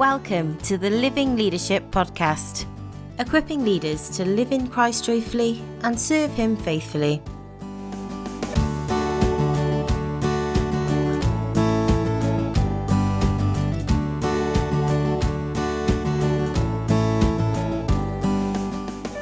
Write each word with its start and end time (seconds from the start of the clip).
Welcome 0.00 0.56
to 0.60 0.78
the 0.78 0.88
Living 0.88 1.36
Leadership 1.36 1.90
Podcast, 1.90 2.64
equipping 3.18 3.66
leaders 3.66 4.08
to 4.16 4.24
live 4.24 4.50
in 4.50 4.66
Christ 4.66 5.04
joyfully 5.04 5.62
and 5.82 6.00
serve 6.00 6.32
Him 6.32 6.56
faithfully. 6.56 7.20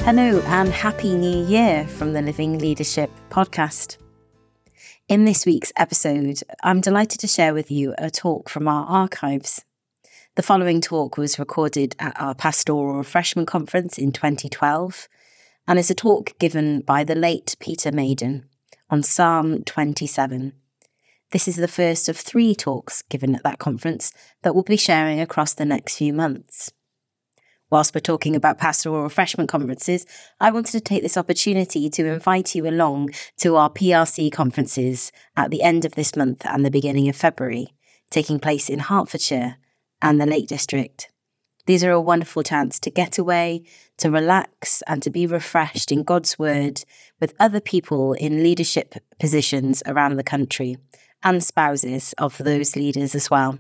Hello 0.04 0.40
and 0.46 0.68
Happy 0.68 1.12
New 1.12 1.44
Year 1.44 1.88
from 1.88 2.12
the 2.12 2.22
Living 2.22 2.60
Leadership 2.60 3.10
Podcast. 3.30 3.96
In 5.08 5.24
this 5.24 5.44
week's 5.44 5.72
episode, 5.76 6.40
I'm 6.62 6.80
delighted 6.80 7.18
to 7.18 7.26
share 7.26 7.52
with 7.52 7.72
you 7.72 7.96
a 7.98 8.12
talk 8.12 8.48
from 8.48 8.68
our 8.68 8.86
archives. 8.86 9.64
The 10.38 10.42
following 10.44 10.80
talk 10.80 11.18
was 11.18 11.36
recorded 11.36 11.96
at 11.98 12.12
our 12.14 12.32
Pastoral 12.32 12.94
Refreshment 12.94 13.48
Conference 13.48 13.98
in 13.98 14.12
2012 14.12 15.08
and 15.66 15.80
is 15.80 15.90
a 15.90 15.96
talk 15.96 16.38
given 16.38 16.82
by 16.82 17.02
the 17.02 17.16
late 17.16 17.56
Peter 17.58 17.90
Maiden 17.90 18.48
on 18.88 19.02
Psalm 19.02 19.64
27. 19.64 20.52
This 21.32 21.48
is 21.48 21.56
the 21.56 21.66
first 21.66 22.08
of 22.08 22.16
three 22.16 22.54
talks 22.54 23.02
given 23.02 23.34
at 23.34 23.42
that 23.42 23.58
conference 23.58 24.12
that 24.42 24.54
we'll 24.54 24.62
be 24.62 24.76
sharing 24.76 25.18
across 25.18 25.54
the 25.54 25.64
next 25.64 25.96
few 25.96 26.12
months. 26.12 26.70
Whilst 27.68 27.92
we're 27.92 28.00
talking 28.00 28.36
about 28.36 28.58
pastoral 28.58 29.02
refreshment 29.02 29.50
conferences, 29.50 30.06
I 30.38 30.52
wanted 30.52 30.70
to 30.70 30.80
take 30.80 31.02
this 31.02 31.16
opportunity 31.16 31.90
to 31.90 32.06
invite 32.06 32.54
you 32.54 32.68
along 32.68 33.10
to 33.38 33.56
our 33.56 33.70
PRC 33.70 34.30
conferences 34.30 35.10
at 35.36 35.50
the 35.50 35.64
end 35.64 35.84
of 35.84 35.96
this 35.96 36.14
month 36.14 36.46
and 36.46 36.64
the 36.64 36.70
beginning 36.70 37.08
of 37.08 37.16
February, 37.16 37.74
taking 38.08 38.38
place 38.38 38.70
in 38.70 38.78
Hertfordshire 38.78 39.56
and 40.00 40.20
the 40.20 40.26
Lake 40.26 40.46
District. 40.46 41.10
These 41.66 41.84
are 41.84 41.90
a 41.90 42.00
wonderful 42.00 42.42
chance 42.42 42.78
to 42.80 42.90
get 42.90 43.18
away, 43.18 43.62
to 43.98 44.10
relax, 44.10 44.82
and 44.86 45.02
to 45.02 45.10
be 45.10 45.26
refreshed 45.26 45.92
in 45.92 46.02
God's 46.02 46.38
Word 46.38 46.84
with 47.20 47.34
other 47.38 47.60
people 47.60 48.14
in 48.14 48.42
leadership 48.42 48.94
positions 49.20 49.82
around 49.86 50.16
the 50.16 50.22
country 50.22 50.78
and 51.22 51.44
spouses 51.44 52.14
of 52.16 52.38
those 52.38 52.76
leaders 52.76 53.14
as 53.14 53.30
well 53.30 53.58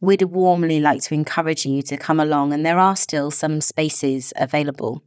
we'd 0.00 0.22
warmly 0.22 0.80
like 0.80 1.02
to 1.02 1.14
encourage 1.14 1.66
you 1.66 1.82
to 1.82 1.96
come 1.96 2.20
along, 2.20 2.52
and 2.52 2.64
there 2.64 2.78
are 2.78 2.96
still 2.96 3.30
some 3.30 3.60
spaces 3.60 4.32
available. 4.36 5.02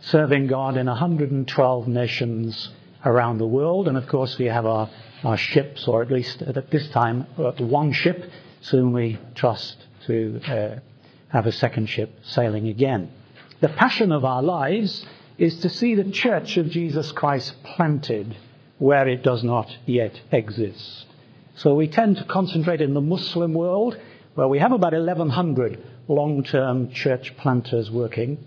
serving 0.00 0.46
God 0.46 0.76
in 0.76 0.86
112 0.86 1.88
nations 1.88 2.70
around 3.04 3.38
the 3.38 3.46
world. 3.46 3.88
And 3.88 3.96
of 3.96 4.06
course, 4.06 4.38
we 4.38 4.46
have 4.46 4.66
our, 4.66 4.88
our 5.22 5.36
ships, 5.36 5.86
or 5.86 6.02
at 6.02 6.10
least 6.10 6.42
at 6.42 6.70
this 6.70 6.88
time, 6.88 7.26
uh, 7.38 7.52
one 7.52 7.92
ship. 7.92 8.30
Soon 8.60 8.92
we 8.92 9.18
trust 9.34 9.76
to 10.06 10.40
uh, 10.46 10.78
have 11.28 11.46
a 11.46 11.52
second 11.52 11.88
ship 11.88 12.18
sailing 12.22 12.68
again. 12.68 13.10
The 13.60 13.68
passion 13.68 14.12
of 14.12 14.24
our 14.24 14.42
lives 14.42 15.04
is 15.36 15.60
to 15.60 15.68
see 15.68 15.94
the 15.94 16.10
Church 16.10 16.56
of 16.56 16.70
Jesus 16.70 17.12
Christ 17.12 17.54
planted 17.64 18.36
where 18.78 19.08
it 19.08 19.22
does 19.22 19.44
not 19.44 19.76
yet 19.86 20.20
exist. 20.32 21.06
So 21.56 21.74
we 21.74 21.86
tend 21.88 22.16
to 22.16 22.24
concentrate 22.24 22.80
in 22.80 22.94
the 22.94 23.00
Muslim 23.00 23.54
world, 23.54 23.96
where 24.34 24.48
we 24.48 24.58
have 24.58 24.72
about 24.72 24.92
1,100 24.92 25.82
long 26.08 26.42
term 26.42 26.90
church 26.90 27.36
planters 27.36 27.90
working. 27.90 28.38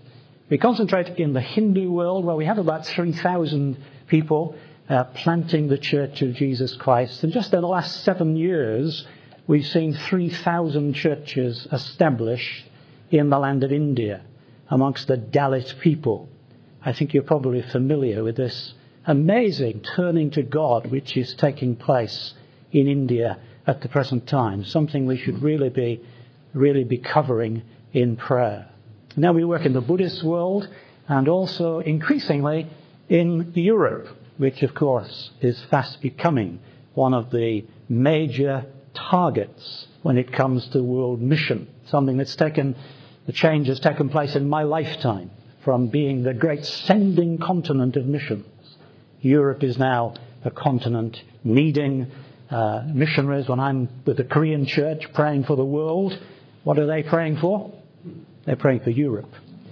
We 0.50 0.58
concentrate 0.58 1.18
in 1.18 1.32
the 1.32 1.40
Hindu 1.40 1.90
world, 1.90 2.24
where 2.24 2.36
we 2.36 2.44
have 2.44 2.58
about 2.58 2.86
3,000 2.86 3.76
people 4.06 4.54
uh, 4.88 5.04
planting 5.04 5.68
the 5.68 5.78
Church 5.78 6.22
of 6.22 6.34
Jesus 6.34 6.74
Christ. 6.76 7.22
And 7.22 7.32
just 7.32 7.52
in 7.52 7.60
the 7.60 7.66
last 7.66 8.04
seven 8.04 8.36
years, 8.36 9.06
we've 9.46 9.66
seen 9.66 9.94
3,000 9.94 10.94
churches 10.94 11.66
established 11.72 12.64
in 13.10 13.30
the 13.30 13.38
land 13.38 13.64
of 13.64 13.72
India 13.72 14.22
amongst 14.70 15.08
the 15.08 15.16
Dalit 15.16 15.78
people. 15.80 16.28
I 16.84 16.92
think 16.92 17.12
you're 17.12 17.22
probably 17.22 17.62
familiar 17.62 18.22
with 18.22 18.36
this 18.36 18.74
amazing 19.08 19.80
turning 19.96 20.30
to 20.30 20.42
God 20.42 20.90
which 20.90 21.16
is 21.16 21.32
taking 21.32 21.74
place 21.74 22.34
in 22.70 22.86
India 22.86 23.38
at 23.66 23.80
the 23.80 23.88
present 23.88 24.26
time, 24.28 24.62
something 24.66 25.06
we 25.06 25.16
should 25.16 25.42
really 25.42 25.70
be, 25.70 25.98
really 26.52 26.84
be 26.84 26.98
covering 26.98 27.62
in 27.94 28.16
prayer. 28.16 28.68
Now 29.16 29.32
we 29.32 29.46
work 29.46 29.64
in 29.64 29.72
the 29.72 29.80
Buddhist 29.80 30.22
world 30.22 30.68
and 31.08 31.26
also 31.26 31.78
increasingly 31.78 32.66
in 33.08 33.50
Europe, 33.54 34.08
which 34.36 34.62
of 34.62 34.74
course 34.74 35.30
is 35.40 35.58
fast 35.70 36.02
becoming 36.02 36.60
one 36.92 37.14
of 37.14 37.30
the 37.30 37.64
major 37.88 38.66
targets 38.92 39.86
when 40.02 40.18
it 40.18 40.30
comes 40.30 40.68
to 40.68 40.82
world 40.82 41.22
mission, 41.22 41.66
something 41.86 42.18
that's 42.18 42.36
taken, 42.36 42.76
the 43.24 43.32
change 43.32 43.68
has 43.68 43.80
taken 43.80 44.10
place 44.10 44.36
in 44.36 44.50
my 44.50 44.64
lifetime 44.64 45.30
from 45.64 45.86
being 45.86 46.24
the 46.24 46.34
great 46.34 46.66
sending 46.66 47.38
continent 47.38 47.96
of 47.96 48.04
mission 48.04 48.44
Europe 49.20 49.62
is 49.62 49.78
now 49.78 50.14
a 50.44 50.50
continent 50.50 51.22
needing 51.44 52.10
uh, 52.50 52.82
missionaries. 52.86 53.48
When 53.48 53.60
I'm 53.60 53.88
with 54.04 54.16
the 54.16 54.24
Korean 54.24 54.66
church 54.66 55.12
praying 55.12 55.44
for 55.44 55.56
the 55.56 55.64
world, 55.64 56.18
what 56.64 56.78
are 56.78 56.86
they 56.86 57.02
praying 57.02 57.38
for? 57.38 57.72
They're 58.44 58.56
praying 58.56 58.80
for 58.80 58.90
Europe. 58.90 59.30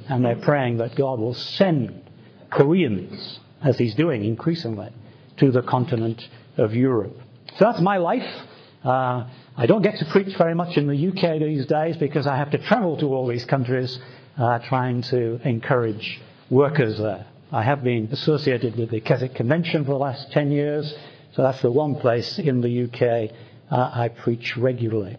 And 0.09 0.25
they're 0.25 0.37
praying 0.37 0.79
that 0.79 0.95
God 0.95 1.19
will 1.19 1.35
send 1.35 2.03
Koreans, 2.51 3.41
as 3.63 3.79
He's 3.79 3.95
doing 3.95 4.25
increasingly, 4.25 4.91
to 5.39 5.51
the 5.51 5.63
continent 5.63 6.23
of 6.57 6.75
Europe. 6.75 7.17
So 7.59 7.65
that's 7.65 7.81
my 7.81 7.97
life. 7.97 8.27
Uh, 8.85 9.27
I 9.57 9.67
don't 9.67 9.83
get 9.83 9.99
to 9.99 10.05
preach 10.07 10.37
very 10.37 10.55
much 10.55 10.77
in 10.77 10.87
the 10.87 11.09
UK 11.09 11.41
these 11.41 11.67
days 11.67 11.97
because 11.97 12.27
I 12.27 12.37
have 12.37 12.51
to 12.51 12.59
travel 12.59 12.97
to 12.99 13.07
all 13.15 13.27
these 13.27 13.45
countries 13.45 13.99
uh, 14.39 14.59
trying 14.61 15.03
to 15.03 15.41
encourage 15.45 16.21
workers 16.51 16.99
there. 16.99 17.27
I 17.53 17.63
have 17.63 17.85
been 17.85 18.09
associated 18.11 18.77
with 18.77 18.91
the 18.91 19.01
Keswick 19.01 19.37
Convention 19.37 19.85
for 19.85 19.93
the 19.93 19.99
last 19.99 20.33
10 20.33 20.51
years, 20.51 20.93
so 21.33 21.43
that's 21.43 21.63
the 21.63 21.71
one 21.71 21.95
place 21.95 22.41
in 22.41 22.61
the 22.61 22.85
UK 22.85 23.31
uh, 23.71 23.91
I 23.95 24.09
preach 24.09 24.57
regularly. 24.57 25.17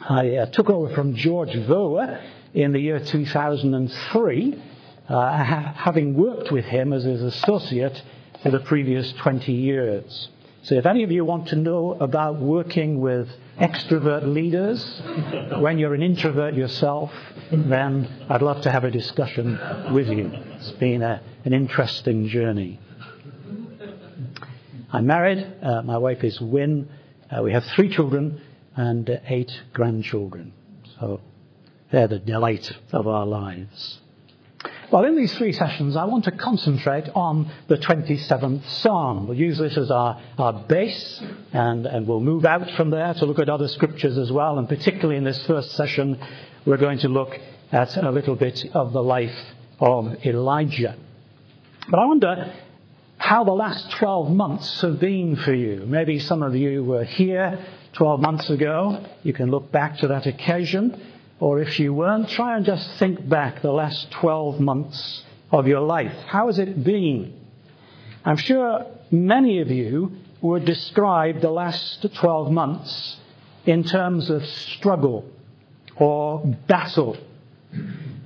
I 0.00 0.36
uh, 0.36 0.46
took 0.46 0.70
over 0.70 0.94
from 0.94 1.16
George 1.16 1.50
Verwer 1.50 2.22
in 2.54 2.72
the 2.72 2.78
year 2.78 3.00
2003, 3.00 4.62
uh, 5.08 5.12
ha- 5.12 5.74
having 5.76 6.14
worked 6.14 6.52
with 6.52 6.64
him 6.64 6.92
as 6.92 7.02
his 7.02 7.22
associate 7.22 8.00
for 8.40 8.50
the 8.50 8.60
previous 8.60 9.12
20 9.12 9.52
years. 9.52 10.28
So 10.64 10.76
if 10.76 10.86
any 10.86 11.02
of 11.02 11.10
you 11.10 11.24
want 11.24 11.48
to 11.48 11.56
know 11.56 11.96
about 11.98 12.36
working 12.36 13.00
with 13.00 13.28
extrovert 13.58 14.32
leaders 14.32 15.02
when 15.58 15.76
you're 15.76 15.94
an 15.94 16.02
introvert 16.02 16.54
yourself, 16.54 17.10
then 17.50 18.08
I'd 18.28 18.42
love 18.42 18.62
to 18.62 18.70
have 18.70 18.84
a 18.84 18.90
discussion 18.90 19.58
with 19.92 20.06
you. 20.06 20.30
It's 20.32 20.70
been 20.70 21.02
a, 21.02 21.20
an 21.44 21.52
interesting 21.52 22.28
journey. 22.28 22.78
I'm 24.92 25.06
married. 25.06 25.44
Uh, 25.60 25.82
my 25.82 25.98
wife 25.98 26.22
is 26.22 26.40
Win. 26.40 26.88
Uh, 27.28 27.42
we 27.42 27.52
have 27.52 27.64
three 27.64 27.88
children 27.88 28.40
and 28.76 29.10
uh, 29.10 29.16
eight 29.26 29.50
grandchildren. 29.72 30.52
So 31.00 31.22
they're 31.90 32.06
the 32.06 32.20
delight 32.20 32.70
of 32.92 33.08
our 33.08 33.26
lives. 33.26 34.01
Well, 34.92 35.06
in 35.06 35.16
these 35.16 35.32
three 35.32 35.52
sessions, 35.52 35.96
I 35.96 36.04
want 36.04 36.24
to 36.24 36.30
concentrate 36.32 37.08
on 37.14 37.50
the 37.66 37.78
27th 37.78 38.68
Psalm. 38.68 39.26
We'll 39.26 39.38
use 39.38 39.56
this 39.56 39.78
as 39.78 39.90
our, 39.90 40.20
our 40.36 40.52
base, 40.52 41.18
and, 41.54 41.86
and 41.86 42.06
we'll 42.06 42.20
move 42.20 42.44
out 42.44 42.70
from 42.72 42.90
there 42.90 43.14
to 43.14 43.24
look 43.24 43.38
at 43.38 43.48
other 43.48 43.68
scriptures 43.68 44.18
as 44.18 44.30
well. 44.30 44.58
And 44.58 44.68
particularly 44.68 45.16
in 45.16 45.24
this 45.24 45.42
first 45.46 45.70
session, 45.70 46.20
we're 46.66 46.76
going 46.76 46.98
to 46.98 47.08
look 47.08 47.40
at 47.72 47.96
a 47.96 48.10
little 48.10 48.36
bit 48.36 48.66
of 48.74 48.92
the 48.92 49.02
life 49.02 49.34
of 49.80 50.26
Elijah. 50.26 50.94
But 51.88 51.98
I 51.98 52.04
wonder 52.04 52.52
how 53.16 53.44
the 53.44 53.52
last 53.52 53.92
12 53.92 54.30
months 54.30 54.82
have 54.82 55.00
been 55.00 55.36
for 55.36 55.54
you. 55.54 55.86
Maybe 55.86 56.18
some 56.18 56.42
of 56.42 56.54
you 56.54 56.84
were 56.84 57.04
here 57.04 57.64
12 57.94 58.20
months 58.20 58.50
ago. 58.50 59.06
You 59.22 59.32
can 59.32 59.50
look 59.50 59.72
back 59.72 59.96
to 60.00 60.08
that 60.08 60.26
occasion 60.26 61.00
or 61.42 61.58
if 61.58 61.80
you 61.80 61.92
weren't, 61.92 62.28
try 62.28 62.56
and 62.56 62.64
just 62.64 62.88
think 63.00 63.28
back 63.28 63.62
the 63.62 63.72
last 63.72 64.08
12 64.12 64.60
months 64.60 65.24
of 65.50 65.66
your 65.66 65.80
life. 65.80 66.14
How 66.28 66.46
has 66.46 66.60
it 66.60 66.84
been? 66.84 67.34
I'm 68.24 68.36
sure 68.36 68.86
many 69.10 69.58
of 69.58 69.68
you 69.68 70.12
would 70.40 70.64
describe 70.64 71.40
the 71.40 71.50
last 71.50 72.06
12 72.14 72.52
months 72.52 73.16
in 73.66 73.82
terms 73.82 74.30
of 74.30 74.46
struggle 74.46 75.28
or 75.96 76.46
battle. 76.68 77.16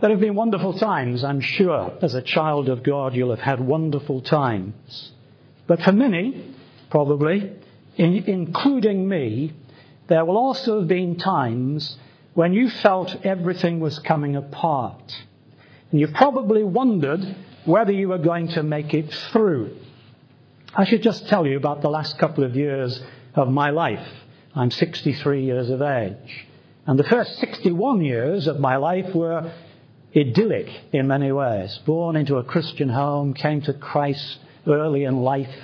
There 0.03 0.11
have 0.11 0.21
been 0.21 0.35
wonderful 0.35 0.75
times, 0.75 1.25
I'm 1.25 1.41
sure. 1.41 1.95
As 2.03 2.13
a 2.13 2.21
child 2.21 2.69
of 2.69 2.83
God, 2.83 3.15
you'll 3.15 3.31
have 3.31 3.41
had 3.41 3.61
wonderful 3.61 4.21
times. 4.21 5.13
But 5.67 5.81
for 5.81 5.93
many, 5.93 6.55
probably, 6.91 7.51
in, 7.97 8.25
including 8.27 9.09
me, 9.09 9.55
there 10.09 10.27
will 10.27 10.37
also 10.37 10.81
have 10.81 10.89
been 10.89 11.17
times 11.17 11.97
when 12.37 12.53
you 12.53 12.69
felt 12.69 13.25
everything 13.25 13.81
was 13.81 13.99
coming 13.99 14.37
apart. 14.37 15.25
And 15.91 15.99
you 15.99 16.07
probably 16.09 16.63
wondered 16.63 17.35
whether 17.65 17.93
you 17.93 18.11
were 18.11 18.19
going 18.19 18.49
to 18.49 18.63
make 18.63 18.93
it 18.93 19.11
through. 19.33 19.75
I 20.75 20.85
should 20.85 21.03
just 21.03 21.29
tell 21.29 21.47
you 21.47 21.57
about 21.57 21.81
the 21.81 21.89
last 21.89 22.19
couple 22.19 22.45
of 22.45 22.55
years 22.55 23.03
of 23.35 23.49
my 23.49 23.71
life. 23.71 24.07
I'm 24.55 24.71
63 24.71 25.45
years 25.45 25.71
of 25.71 25.81
age. 25.81 26.47
And 26.87 26.99
the 26.99 27.05
first 27.05 27.39
61 27.39 28.05
years 28.05 28.47
of 28.47 28.61
my 28.61 28.77
life 28.77 29.15
were 29.15 29.51
idyllic 30.15 30.69
in 30.93 31.09
many 31.09 31.33
ways. 31.33 31.79
Born 31.87 32.17
into 32.17 32.37
a 32.37 32.45
Christian 32.45 32.91
home, 32.91 33.33
came 33.33 33.63
to 33.63 33.73
Christ 33.73 34.41
early 34.67 35.05
in 35.05 35.23
life, 35.23 35.55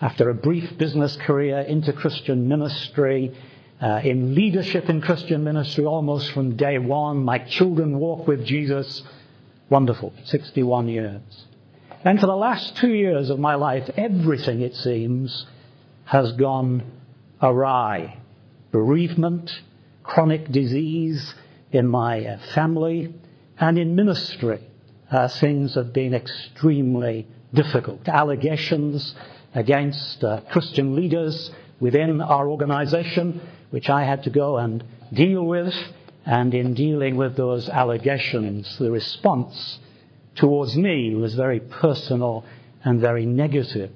after 0.00 0.30
a 0.30 0.34
brief 0.34 0.78
business 0.78 1.16
career 1.16 1.60
into 1.60 1.92
Christian 1.92 2.48
ministry, 2.48 3.36
uh, 3.84 4.00
in 4.02 4.34
leadership 4.34 4.88
in 4.88 5.02
Christian 5.02 5.44
ministry 5.44 5.84
almost 5.84 6.32
from 6.32 6.56
day 6.56 6.78
one. 6.78 7.22
My 7.22 7.36
children 7.36 7.98
walk 7.98 8.26
with 8.26 8.46
Jesus. 8.46 9.02
Wonderful. 9.68 10.14
61 10.24 10.88
years. 10.88 11.20
And 12.02 12.18
for 12.18 12.26
the 12.26 12.34
last 12.34 12.78
two 12.78 12.94
years 12.94 13.28
of 13.28 13.38
my 13.38 13.56
life, 13.56 13.90
everything, 13.94 14.62
it 14.62 14.74
seems, 14.74 15.44
has 16.06 16.32
gone 16.32 16.82
awry. 17.42 18.16
Bereavement, 18.72 19.50
chronic 20.02 20.50
disease 20.50 21.34
in 21.70 21.86
my 21.86 22.24
uh, 22.24 22.38
family, 22.54 23.12
and 23.58 23.78
in 23.78 23.94
ministry. 23.94 24.60
Uh, 25.10 25.28
things 25.28 25.74
have 25.74 25.92
been 25.92 26.14
extremely 26.14 27.26
difficult. 27.52 28.08
Allegations 28.08 29.14
against 29.54 30.24
uh, 30.24 30.40
Christian 30.50 30.96
leaders 30.96 31.50
within 31.84 32.22
our 32.22 32.48
organization 32.48 33.42
which 33.74 33.90
I 33.90 34.04
had 34.04 34.22
to 34.22 34.30
go 34.30 34.56
and 34.56 34.82
deal 35.12 35.44
with. 35.44 35.74
And 36.24 36.54
in 36.54 36.72
dealing 36.72 37.16
with 37.16 37.36
those 37.36 37.68
allegations, 37.68 38.78
the 38.78 38.90
response 38.90 39.80
towards 40.34 40.76
me 40.76 41.14
was 41.14 41.34
very 41.34 41.60
personal 41.60 42.46
and 42.84 43.00
very 43.00 43.26
negative. 43.26 43.90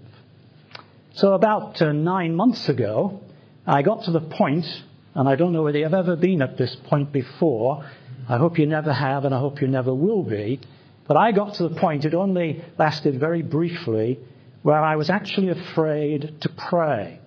So, 1.14 1.32
about 1.32 1.80
uh, 1.80 1.92
nine 1.92 2.36
months 2.36 2.68
ago, 2.68 3.22
I 3.66 3.80
got 3.80 4.04
to 4.04 4.10
the 4.10 4.20
point, 4.20 4.66
and 5.14 5.26
I 5.26 5.34
don't 5.36 5.54
know 5.54 5.62
whether 5.62 5.78
you've 5.78 5.94
ever 5.94 6.16
been 6.16 6.42
at 6.42 6.58
this 6.58 6.76
point 6.90 7.10
before. 7.10 7.84
I 8.28 8.36
hope 8.36 8.58
you 8.58 8.66
never 8.66 8.92
have, 8.92 9.24
and 9.24 9.34
I 9.34 9.38
hope 9.38 9.62
you 9.62 9.68
never 9.68 9.94
will 9.94 10.22
be. 10.22 10.60
But 11.06 11.16
I 11.16 11.32
got 11.32 11.54
to 11.54 11.68
the 11.68 11.74
point, 11.74 12.04
it 12.04 12.14
only 12.14 12.62
lasted 12.76 13.18
very 13.18 13.42
briefly, 13.42 14.18
where 14.62 14.82
I 14.82 14.96
was 14.96 15.08
actually 15.08 15.48
afraid 15.48 16.42
to 16.42 16.48
pray. 16.50 17.20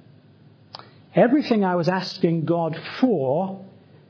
Everything 1.16 1.66
I 1.66 1.76
was 1.76 1.90
asking 1.90 2.46
God 2.46 2.80
for, 3.00 3.66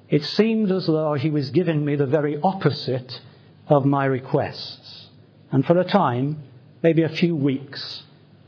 it 0.09 0.24
seemed 0.24 0.71
as 0.71 0.86
though 0.86 1.13
He 1.13 1.31
was 1.31 1.50
giving 1.50 1.83
me 1.83 1.95
the 1.95 2.06
very 2.06 2.39
opposite 2.42 3.21
of 3.68 3.86
my 3.86 4.06
requests. 4.06 5.09
And 5.51 5.65
for 5.65 5.77
a 5.80 5.83
time, 5.83 6.44
maybe 6.83 7.01
a 7.01 7.09
few 7.09 7.36
weeks, 7.36 8.03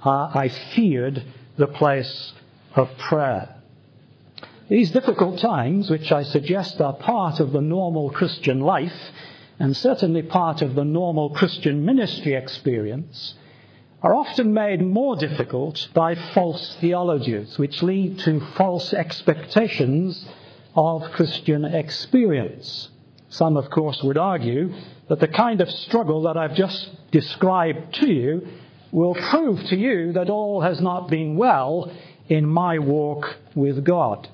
uh, 0.06 0.30
I 0.34 0.50
feared 0.50 1.24
the 1.58 1.68
place 1.68 2.34
of 2.76 2.96
prayer. 2.98 3.56
These 4.70 4.92
difficult 4.92 5.40
times, 5.40 5.90
which 5.90 6.12
I 6.12 6.24
suggest 6.24 6.80
are 6.80 6.94
part 6.94 7.40
of 7.40 7.52
the 7.52 7.62
normal 7.62 8.10
Christian 8.12 8.60
life, 8.60 9.12
and 9.60 9.76
certainly 9.76 10.22
part 10.22 10.62
of 10.62 10.76
the 10.76 10.86
normal 10.86 11.30
Christian 11.32 11.86
ministry 11.86 12.34
experience, 12.34 13.36
are 14.04 14.14
often 14.14 14.54
made 14.54 14.86
more 14.86 15.16
difficult 15.16 15.88
by 15.94 16.14
false 16.14 16.76
theologies, 16.82 17.58
which 17.58 17.82
lead 17.82 18.20
to 18.20 18.42
false 18.58 18.94
expectations 18.94 20.28
of 20.76 21.02
Christian 21.14 21.64
experience. 21.64 22.90
Some, 23.30 23.56
of 23.56 23.70
course, 23.70 24.04
would 24.04 24.18
argue 24.18 24.74
that 25.08 25.22
the 25.22 25.28
kind 25.30 25.62
of 25.62 25.72
struggle 25.72 26.24
that 26.24 26.36
I've 26.36 26.54
just 26.54 26.90
described 27.12 27.96
to 27.96 28.12
you 28.12 28.48
will 28.92 29.16
prove 29.16 29.64
to 29.68 29.78
you 29.78 30.12
that 30.14 30.30
all 30.30 30.62
has 30.62 30.82
not 30.82 31.10
been 31.10 31.38
well 31.38 31.92
in 32.28 32.46
my 32.46 32.80
walk 32.80 33.38
with 33.56 33.86
God. 33.86 34.28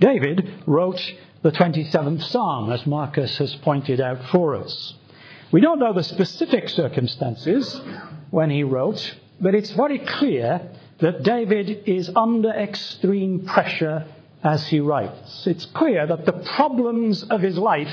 David 0.00 0.62
wrote 0.66 1.00
the 1.42 1.52
27th 1.52 2.22
Psalm, 2.22 2.72
as 2.72 2.86
Marcus 2.86 3.36
has 3.38 3.54
pointed 3.56 4.00
out 4.00 4.24
for 4.30 4.56
us. 4.56 4.94
We 5.52 5.60
don't 5.60 5.80
know 5.80 5.92
the 5.92 6.04
specific 6.04 6.68
circumstances 6.68 7.80
when 8.30 8.50
he 8.50 8.62
wrote, 8.62 9.16
but 9.40 9.54
it's 9.54 9.72
very 9.72 9.98
clear 9.98 10.60
that 10.98 11.24
David 11.24 11.88
is 11.88 12.08
under 12.14 12.50
extreme 12.50 13.44
pressure 13.46 14.06
as 14.44 14.68
he 14.68 14.78
writes. 14.78 15.48
It's 15.48 15.64
clear 15.66 16.06
that 16.06 16.24
the 16.24 16.32
problems 16.32 17.24
of 17.24 17.40
his 17.40 17.58
life 17.58 17.92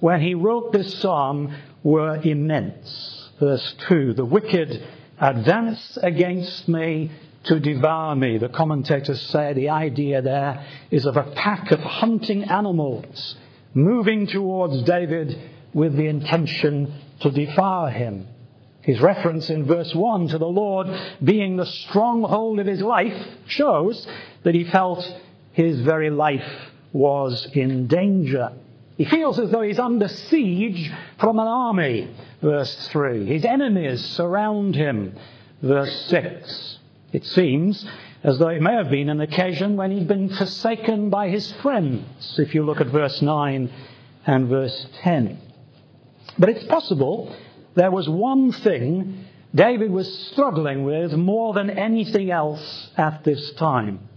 when 0.00 0.20
he 0.20 0.34
wrote 0.34 0.72
this 0.72 0.98
psalm 0.98 1.54
were 1.82 2.16
immense. 2.16 3.30
Verse 3.40 3.74
2 3.88 4.12
The 4.12 4.26
wicked 4.26 4.86
advance 5.18 5.96
against 6.02 6.68
me 6.68 7.10
to 7.44 7.58
devour 7.58 8.14
me. 8.14 8.36
The 8.36 8.50
commentators 8.50 9.22
say 9.22 9.54
the 9.54 9.70
idea 9.70 10.20
there 10.20 10.62
is 10.90 11.06
of 11.06 11.16
a 11.16 11.22
pack 11.22 11.70
of 11.70 11.80
hunting 11.80 12.44
animals 12.44 13.36
moving 13.74 14.26
towards 14.26 14.82
David 14.82 15.38
with 15.74 15.96
the 15.96 16.06
intention 16.06 16.92
to 17.20 17.30
devour 17.30 17.90
him. 17.90 18.26
His 18.82 19.00
reference 19.00 19.48
in 19.48 19.64
verse 19.64 19.94
1 19.94 20.28
to 20.28 20.38
the 20.38 20.48
Lord 20.48 20.88
being 21.22 21.56
the 21.56 21.66
stronghold 21.66 22.58
of 22.58 22.66
his 22.66 22.82
life 22.82 23.16
shows 23.46 24.06
that 24.42 24.54
he 24.54 24.64
felt 24.64 25.08
his 25.52 25.80
very 25.80 26.10
life 26.10 26.48
was 26.92 27.46
in 27.52 27.86
danger. 27.86 28.52
He 28.96 29.04
feels 29.04 29.38
as 29.38 29.50
though 29.50 29.62
he's 29.62 29.78
under 29.78 30.08
siege 30.08 30.90
from 31.18 31.38
an 31.38 31.46
army, 31.46 32.14
verse 32.42 32.88
3. 32.88 33.26
His 33.26 33.44
enemies 33.44 34.04
surround 34.04 34.74
him, 34.74 35.14
verse 35.62 36.06
6. 36.06 36.78
It 37.12 37.24
seems 37.24 37.86
as 38.22 38.38
though 38.38 38.48
it 38.48 38.62
may 38.62 38.74
have 38.74 38.90
been 38.90 39.08
an 39.08 39.20
occasion 39.20 39.76
when 39.76 39.90
he'd 39.90 40.08
been 40.08 40.28
forsaken 40.28 41.10
by 41.10 41.28
his 41.28 41.52
friends, 41.52 42.38
if 42.38 42.54
you 42.54 42.64
look 42.64 42.80
at 42.80 42.88
verse 42.88 43.22
9 43.22 43.70
and 44.26 44.48
verse 44.48 44.86
10. 45.02 45.38
But 46.38 46.48
it's 46.48 46.64
possible 46.64 47.34
there 47.74 47.90
was 47.90 48.08
one 48.08 48.52
thing 48.52 49.26
David 49.54 49.90
was 49.90 50.28
struggling 50.32 50.84
with 50.84 51.12
more 51.12 51.52
than 51.52 51.70
anything 51.70 52.30
else 52.30 52.90
at 52.96 53.22
this 53.24 53.52
time. 53.52 54.08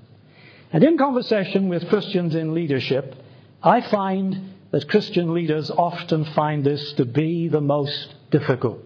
And 0.72 0.84
in 0.84 0.98
conversation 0.98 1.68
with 1.68 1.90
Christians 1.90 2.36
in 2.36 2.54
leadership, 2.54 3.16
I 3.62 3.82
find 3.82 4.54
that 4.72 4.90
Christian 4.90 5.34
leaders 5.34 5.70
often 5.72 6.26
find 6.26 6.64
this 6.64 6.94
to 6.94 7.06
be 7.06 7.48
the 7.48 7.62
most 7.62 8.14
difficult. 8.32 8.82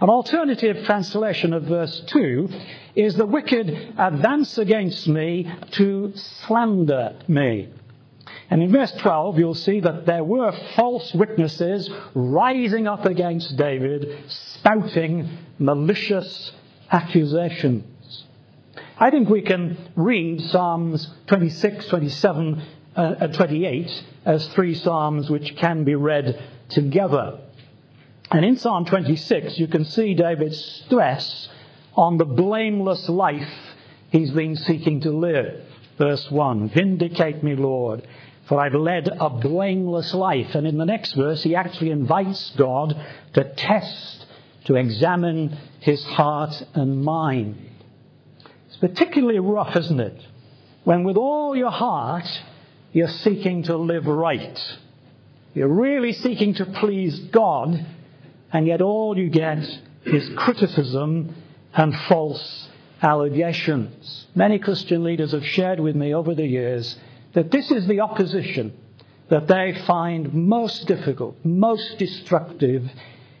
An 0.00 0.08
alternative 0.08 0.84
translation 0.84 1.52
of 1.52 1.64
verse 1.64 2.02
2 2.06 2.48
is 2.94 3.16
the 3.16 3.26
wicked 3.26 3.94
advance 3.98 4.56
against 4.56 5.06
me 5.08 5.50
to 5.72 6.12
slander 6.14 7.16
me. 7.28 7.68
And 8.50 8.64
in 8.64 8.72
verse 8.72 8.90
12, 8.92 9.38
you'll 9.38 9.54
see 9.54 9.78
that 9.80 10.06
there 10.06 10.24
were 10.24 10.52
false 10.74 11.14
witnesses 11.14 11.88
rising 12.14 12.88
up 12.88 13.06
against 13.06 13.56
David, 13.56 14.24
spouting 14.28 15.28
malicious 15.60 16.50
accusations. 16.90 18.24
I 18.98 19.10
think 19.10 19.28
we 19.28 19.42
can 19.42 19.78
read 19.94 20.42
Psalms 20.42 21.08
26, 21.28 21.86
27, 21.86 22.62
uh, 22.96 23.14
and 23.20 23.34
28 23.34 24.04
as 24.24 24.48
three 24.48 24.74
Psalms 24.74 25.30
which 25.30 25.56
can 25.56 25.84
be 25.84 25.94
read 25.94 26.42
together. 26.68 27.38
And 28.32 28.44
in 28.44 28.56
Psalm 28.56 28.84
26, 28.84 29.58
you 29.58 29.68
can 29.68 29.84
see 29.84 30.14
David's 30.14 30.62
stress 30.86 31.48
on 31.94 32.18
the 32.18 32.24
blameless 32.24 33.08
life 33.08 33.48
he's 34.10 34.32
been 34.32 34.56
seeking 34.56 35.00
to 35.02 35.10
live. 35.10 35.62
Verse 35.98 36.30
1 36.30 36.70
Vindicate 36.70 37.42
me, 37.42 37.54
Lord, 37.54 38.06
for 38.46 38.60
I've 38.60 38.74
led 38.74 39.08
a 39.08 39.30
blameless 39.30 40.12
life. 40.14 40.54
And 40.54 40.66
in 40.66 40.78
the 40.78 40.84
next 40.84 41.12
verse, 41.12 41.42
he 41.42 41.54
actually 41.54 41.90
invites 41.90 42.50
God 42.56 43.00
to 43.34 43.44
test, 43.44 44.26
to 44.64 44.76
examine 44.76 45.56
his 45.80 46.04
heart 46.04 46.62
and 46.74 47.02
mind. 47.02 47.56
It's 48.68 48.76
particularly 48.76 49.38
rough, 49.38 49.76
isn't 49.76 50.00
it? 50.00 50.20
When 50.84 51.04
with 51.04 51.16
all 51.16 51.54
your 51.54 51.70
heart 51.70 52.26
you're 52.92 53.08
seeking 53.08 53.62
to 53.64 53.76
live 53.76 54.06
right. 54.06 54.78
You're 55.54 55.68
really 55.68 56.12
seeking 56.12 56.54
to 56.54 56.66
please 56.66 57.18
God 57.18 57.86
and 58.52 58.66
yet 58.66 58.80
all 58.80 59.16
you 59.16 59.28
get 59.30 59.64
is 60.04 60.28
criticism 60.36 61.34
and 61.72 61.94
false 62.08 62.68
allegations. 63.02 64.26
Many 64.34 64.58
Christian 64.58 65.04
leaders 65.04 65.32
have 65.32 65.46
shared 65.46 65.78
with 65.78 65.94
me 65.94 66.14
over 66.14 66.34
the 66.34 66.46
years 66.46 66.96
that 67.32 67.50
this 67.50 67.70
is 67.70 67.86
the 67.86 68.00
opposition 68.00 68.72
that 69.28 69.46
they 69.46 69.74
find 69.86 70.34
most 70.34 70.86
difficult, 70.86 71.36
most 71.44 71.98
destructive 71.98 72.90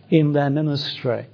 in 0.08 0.32
their 0.32 0.50
ministry. 0.50 1.26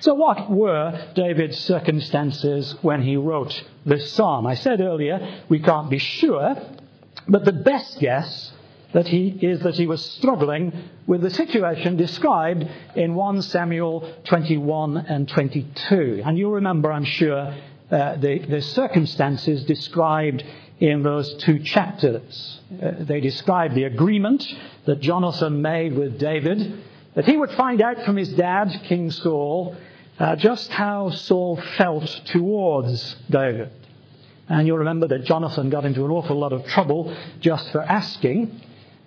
So, 0.00 0.14
what 0.14 0.50
were 0.50 1.08
David's 1.14 1.58
circumstances 1.58 2.74
when 2.82 3.02
he 3.02 3.16
wrote 3.16 3.64
this 3.84 4.12
psalm? 4.12 4.46
I 4.46 4.54
said 4.54 4.80
earlier 4.80 5.42
we 5.48 5.60
can't 5.60 5.90
be 5.90 5.98
sure, 5.98 6.56
but 7.26 7.44
the 7.44 7.52
best 7.52 7.98
guess 7.98 8.52
that 8.92 9.08
he 9.08 9.28
is 9.42 9.60
that 9.60 9.74
he 9.74 9.86
was 9.86 10.04
struggling 10.04 10.72
with 11.06 11.20
the 11.20 11.30
situation 11.30 11.96
described 11.96 12.66
in 12.94 13.14
1 13.14 13.42
Samuel 13.42 14.14
21 14.24 14.96
and 14.96 15.28
22. 15.28 16.22
And 16.24 16.38
you'll 16.38 16.52
remember, 16.52 16.90
I'm 16.90 17.04
sure, 17.04 17.54
uh, 17.90 18.16
the, 18.16 18.38
the, 18.38 18.62
circumstances 18.62 19.64
described 19.64 20.44
in 20.80 21.02
those 21.02 21.34
two 21.42 21.58
chapters. 21.58 22.60
Uh, 22.82 22.92
they 23.00 23.20
describe 23.20 23.74
the 23.74 23.84
agreement 23.84 24.46
that 24.86 25.00
Jonathan 25.00 25.60
made 25.60 25.94
with 25.94 26.18
David 26.18 26.82
that 27.14 27.24
he 27.24 27.36
would 27.36 27.50
find 27.52 27.82
out 27.82 28.04
from 28.04 28.16
his 28.16 28.28
dad, 28.28 28.68
King 28.84 29.10
Saul, 29.10 29.76
uh, 30.18 30.36
just 30.36 30.70
how 30.70 31.10
Saul 31.10 31.60
felt 31.76 32.06
towards 32.26 33.16
David. 33.28 33.70
And 34.48 34.66
you'll 34.66 34.78
remember 34.78 35.08
that 35.08 35.24
Jonathan 35.24 35.68
got 35.68 35.84
into 35.84 36.04
an 36.04 36.10
awful 36.10 36.38
lot 36.38 36.52
of 36.52 36.64
trouble 36.66 37.14
just 37.40 37.70
for 37.70 37.82
asking. 37.82 38.60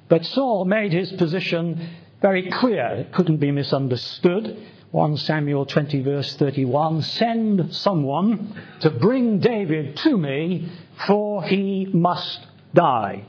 But 0.07 0.25
Saul 0.25 0.65
made 0.65 0.91
his 0.91 1.11
position 1.13 1.89
very 2.21 2.51
clear. 2.51 2.85
It 2.87 3.13
couldn't 3.13 3.37
be 3.37 3.51
misunderstood. 3.51 4.57
1 4.91 5.17
Samuel 5.17 5.65
20, 5.65 6.01
verse 6.01 6.36
31 6.36 7.01
Send 7.01 7.74
someone 7.74 8.55
to 8.81 8.89
bring 8.89 9.39
David 9.39 9.95
to 9.98 10.17
me, 10.17 10.69
for 11.07 11.43
he 11.43 11.88
must 11.93 12.45
die. 12.74 13.24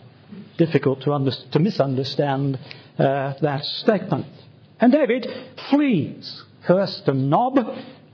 Difficult 0.59 1.03
to, 1.03 1.13
under, 1.13 1.31
to 1.31 1.59
misunderstand 1.59 2.59
uh, 2.99 3.35
that 3.41 3.65
statement. 3.65 4.27
And 4.81 4.93
David 4.93 5.27
flees 5.71 6.45
first 6.67 7.07
to 7.07 7.15
Nob, 7.15 7.59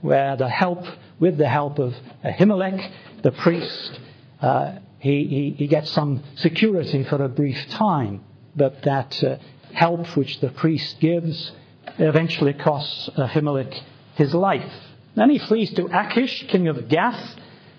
where 0.02 0.36
the 0.36 0.48
help, 0.48 0.84
with 1.18 1.38
the 1.38 1.48
help 1.48 1.78
of 1.78 1.94
Ahimelech, 2.24 2.90
the 3.22 3.32
priest, 3.32 4.00
uh, 4.42 4.76
he, 4.98 5.24
he, 5.26 5.54
he 5.56 5.66
gets 5.66 5.90
some 5.90 6.22
security 6.36 7.04
for 7.04 7.22
a 7.22 7.28
brief 7.28 7.68
time 7.70 8.24
but 8.58 8.82
that 8.82 9.22
uh, 9.22 9.36
help 9.72 10.16
which 10.16 10.40
the 10.40 10.50
priest 10.50 10.98
gives 11.00 11.52
eventually 11.98 12.52
costs 12.52 13.08
Ahimelech 13.16 13.74
his 14.14 14.34
life. 14.34 14.72
Then 15.14 15.30
he 15.30 15.38
flees 15.38 15.72
to 15.74 15.86
Achish, 15.86 16.46
king 16.48 16.68
of 16.68 16.88
Gath, 16.88 17.36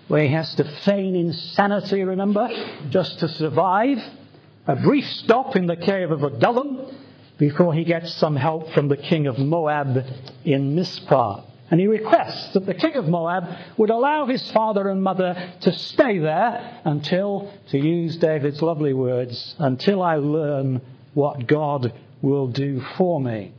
where 0.07 0.23
he 0.23 0.33
has 0.33 0.55
to 0.55 0.63
feign 0.83 1.15
insanity, 1.15 2.03
remember, 2.03 2.49
just 2.89 3.19
to 3.19 3.29
survive. 3.29 3.99
A 4.67 4.75
brief 4.75 5.05
stop 5.05 5.55
in 5.55 5.67
the 5.67 5.75
cave 5.75 6.11
of 6.11 6.23
Adullam 6.23 6.95
before 7.37 7.73
he 7.73 7.83
gets 7.83 8.13
some 8.13 8.35
help 8.35 8.71
from 8.73 8.87
the 8.87 8.97
king 8.97 9.27
of 9.27 9.37
Moab 9.37 10.05
in 10.43 10.75
Mizpah. 10.75 11.43
And 11.71 11.79
he 11.79 11.87
requests 11.87 12.53
that 12.53 12.65
the 12.65 12.73
king 12.73 12.95
of 12.95 13.07
Moab 13.07 13.45
would 13.77 13.91
allow 13.91 14.25
his 14.25 14.49
father 14.51 14.89
and 14.89 15.03
mother 15.03 15.53
to 15.61 15.71
stay 15.71 16.17
there 16.17 16.81
until, 16.83 17.51
to 17.69 17.77
use 17.77 18.17
David's 18.17 18.61
lovely 18.61 18.93
words, 18.93 19.55
until 19.59 20.01
I 20.01 20.15
learn 20.15 20.81
what 21.13 21.47
God 21.47 21.93
will 22.21 22.47
do 22.47 22.81
for 22.97 23.21
me. 23.21 23.53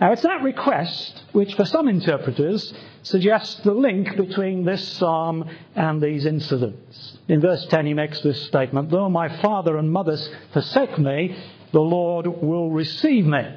Now, 0.00 0.12
it's 0.12 0.22
that 0.22 0.42
request 0.42 1.22
which, 1.32 1.54
for 1.54 1.64
some 1.64 1.86
interpreters, 1.88 2.74
suggests 3.02 3.60
the 3.62 3.74
link 3.74 4.16
between 4.16 4.64
this 4.64 4.86
psalm 4.86 5.48
and 5.76 6.02
these 6.02 6.26
incidents. 6.26 7.18
In 7.28 7.40
verse 7.40 7.64
10, 7.66 7.86
he 7.86 7.94
makes 7.94 8.20
this 8.20 8.42
statement 8.42 8.90
Though 8.90 9.08
my 9.08 9.28
father 9.40 9.76
and 9.76 9.92
mother 9.92 10.18
forsake 10.52 10.98
me, 10.98 11.36
the 11.72 11.80
Lord 11.80 12.26
will 12.26 12.70
receive 12.70 13.24
me. 13.24 13.56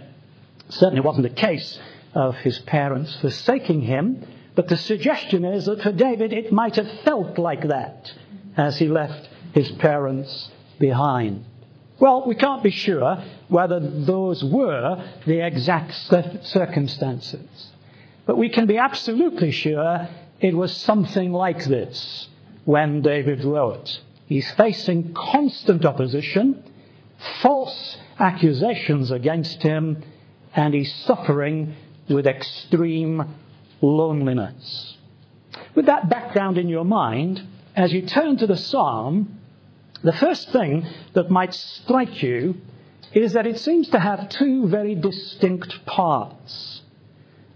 Certainly 0.69 0.99
it 0.99 1.05
wasn't 1.05 1.23
the 1.23 1.41
case 1.41 1.79
of 2.13 2.35
his 2.37 2.59
parents 2.59 3.15
forsaking 3.19 3.81
him, 3.81 4.25
but 4.53 4.67
the 4.67 4.77
suggestion 4.77 5.43
is 5.45 5.65
that 5.65 5.81
for 5.81 5.91
David 5.91 6.33
it 6.33 6.51
might 6.51 6.75
have 6.75 7.01
felt 7.01 7.37
like 7.37 7.67
that 7.67 8.13
as 8.55 8.77
he 8.77 8.87
left 8.87 9.29
his 9.53 9.71
parents 9.71 10.49
behind. 10.79 11.45
Well, 11.99 12.25
we 12.27 12.35
can't 12.35 12.63
be 12.63 12.71
sure 12.71 13.23
whether 13.49 13.79
those 13.79 14.43
were 14.43 15.03
the 15.25 15.45
exact 15.45 15.93
circumstances, 15.93 17.71
but 18.25 18.37
we 18.37 18.49
can 18.49 18.67
be 18.67 18.77
absolutely 18.77 19.51
sure 19.51 20.07
it 20.39 20.55
was 20.55 20.75
something 20.75 21.31
like 21.31 21.63
this 21.65 22.27
when 22.65 23.01
David 23.01 23.43
wrote. 23.43 24.01
He's 24.27 24.51
facing 24.51 25.13
constant 25.13 25.85
opposition, 25.85 26.63
false 27.41 27.97
accusations 28.19 29.11
against 29.11 29.63
him, 29.63 30.03
and 30.53 30.73
he's 30.73 30.93
suffering 30.93 31.75
with 32.09 32.27
extreme 32.27 33.23
loneliness. 33.81 34.97
With 35.75 35.85
that 35.85 36.09
background 36.09 36.57
in 36.57 36.67
your 36.67 36.85
mind, 36.85 37.41
as 37.75 37.93
you 37.93 38.01
turn 38.01 38.37
to 38.37 38.47
the 38.47 38.57
psalm, 38.57 39.39
the 40.03 40.13
first 40.13 40.51
thing 40.51 40.85
that 41.13 41.29
might 41.29 41.53
strike 41.53 42.21
you 42.21 42.55
is 43.23 43.33
that 43.33 43.47
it 43.47 43.59
seems 43.59 43.89
to 43.89 43.99
have 43.99 44.29
two 44.29 44.67
very 44.67 44.95
distinct 44.95 45.85
parts. 45.85 46.81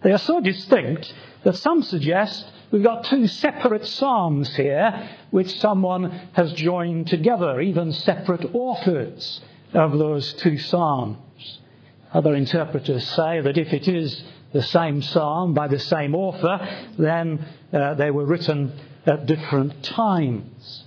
They 0.01 0.11
are 0.11 0.17
so 0.17 0.39
distinct 0.39 1.13
that 1.43 1.57
some 1.57 1.83
suggest 1.83 2.45
we've 2.71 2.83
got 2.83 3.05
two 3.05 3.27
separate 3.27 3.85
psalms 3.85 4.55
here 4.55 5.09
which 5.29 5.59
someone 5.59 6.11
has 6.33 6.53
joined 6.53 7.07
together, 7.07 7.61
even 7.61 7.91
separate 7.91 8.53
authors 8.53 9.41
of 9.73 9.97
those 9.97 10.33
two 10.33 10.57
psalms. 10.57 11.59
Other 12.13 12.35
interpreters 12.35 13.07
say 13.07 13.41
that 13.41 13.57
if 13.57 13.73
it 13.73 13.87
is 13.87 14.23
the 14.53 14.61
same 14.61 15.01
psalm 15.01 15.53
by 15.53 15.67
the 15.67 15.79
same 15.79 16.13
author, 16.13 16.67
then 16.97 17.45
uh, 17.71 17.93
they 17.93 18.11
were 18.11 18.25
written 18.25 18.73
at 19.05 19.25
different 19.25 19.83
times. 19.83 20.83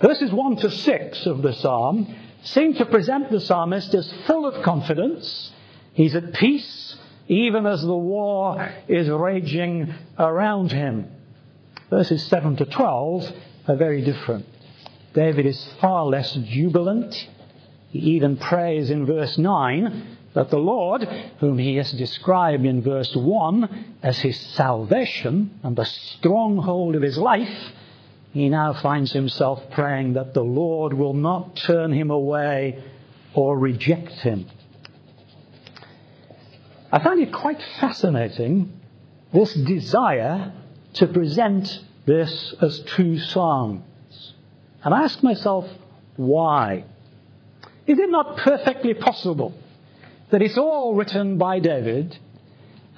Verses 0.00 0.32
1 0.32 0.56
to 0.58 0.70
6 0.70 1.26
of 1.26 1.42
the 1.42 1.52
psalm 1.52 2.14
seem 2.42 2.74
to 2.74 2.86
present 2.86 3.30
the 3.30 3.40
psalmist 3.40 3.94
as 3.94 4.12
full 4.26 4.46
of 4.46 4.62
confidence. 4.62 5.52
He's 5.92 6.14
at 6.14 6.34
peace, 6.34 6.96
even 7.28 7.66
as 7.66 7.82
the 7.82 7.96
war 7.96 8.72
is 8.86 9.08
raging 9.08 9.94
around 10.18 10.72
him. 10.72 11.10
Verses 11.90 12.24
7 12.26 12.56
to 12.56 12.64
12 12.64 13.32
are 13.66 13.76
very 13.76 14.02
different. 14.02 14.46
David 15.14 15.46
is 15.46 15.72
far 15.80 16.04
less 16.06 16.34
jubilant. 16.34 17.28
He 17.90 17.98
even 17.98 18.36
prays 18.36 18.90
in 18.90 19.06
verse 19.06 19.38
9 19.38 20.16
that 20.34 20.50
the 20.50 20.58
Lord, 20.58 21.02
whom 21.40 21.58
he 21.58 21.76
has 21.76 21.90
described 21.92 22.64
in 22.64 22.82
verse 22.82 23.16
1 23.16 23.96
as 24.02 24.18
his 24.18 24.38
salvation 24.38 25.58
and 25.62 25.74
the 25.74 25.84
stronghold 25.84 26.94
of 26.94 27.02
his 27.02 27.18
life, 27.18 27.72
he 28.32 28.48
now 28.48 28.72
finds 28.72 29.12
himself 29.12 29.70
praying 29.70 30.14
that 30.14 30.34
the 30.34 30.44
Lord 30.44 30.92
will 30.92 31.14
not 31.14 31.56
turn 31.56 31.92
him 31.92 32.10
away 32.10 32.82
or 33.34 33.58
reject 33.58 34.12
him. 34.12 34.46
I 36.90 37.02
find 37.02 37.20
it 37.20 37.32
quite 37.32 37.60
fascinating 37.80 38.72
this 39.32 39.54
desire 39.54 40.52
to 40.94 41.06
present 41.06 41.84
this 42.06 42.54
as 42.62 42.80
two 42.80 43.18
psalms. 43.18 44.34
And 44.82 44.94
I 44.94 45.02
ask 45.02 45.22
myself, 45.22 45.68
why? 46.16 46.84
Is 47.86 47.98
it 47.98 48.10
not 48.10 48.38
perfectly 48.38 48.94
possible 48.94 49.54
that 50.30 50.42
it's 50.42 50.58
all 50.58 50.94
written 50.94 51.38
by 51.38 51.58
David 51.58 52.18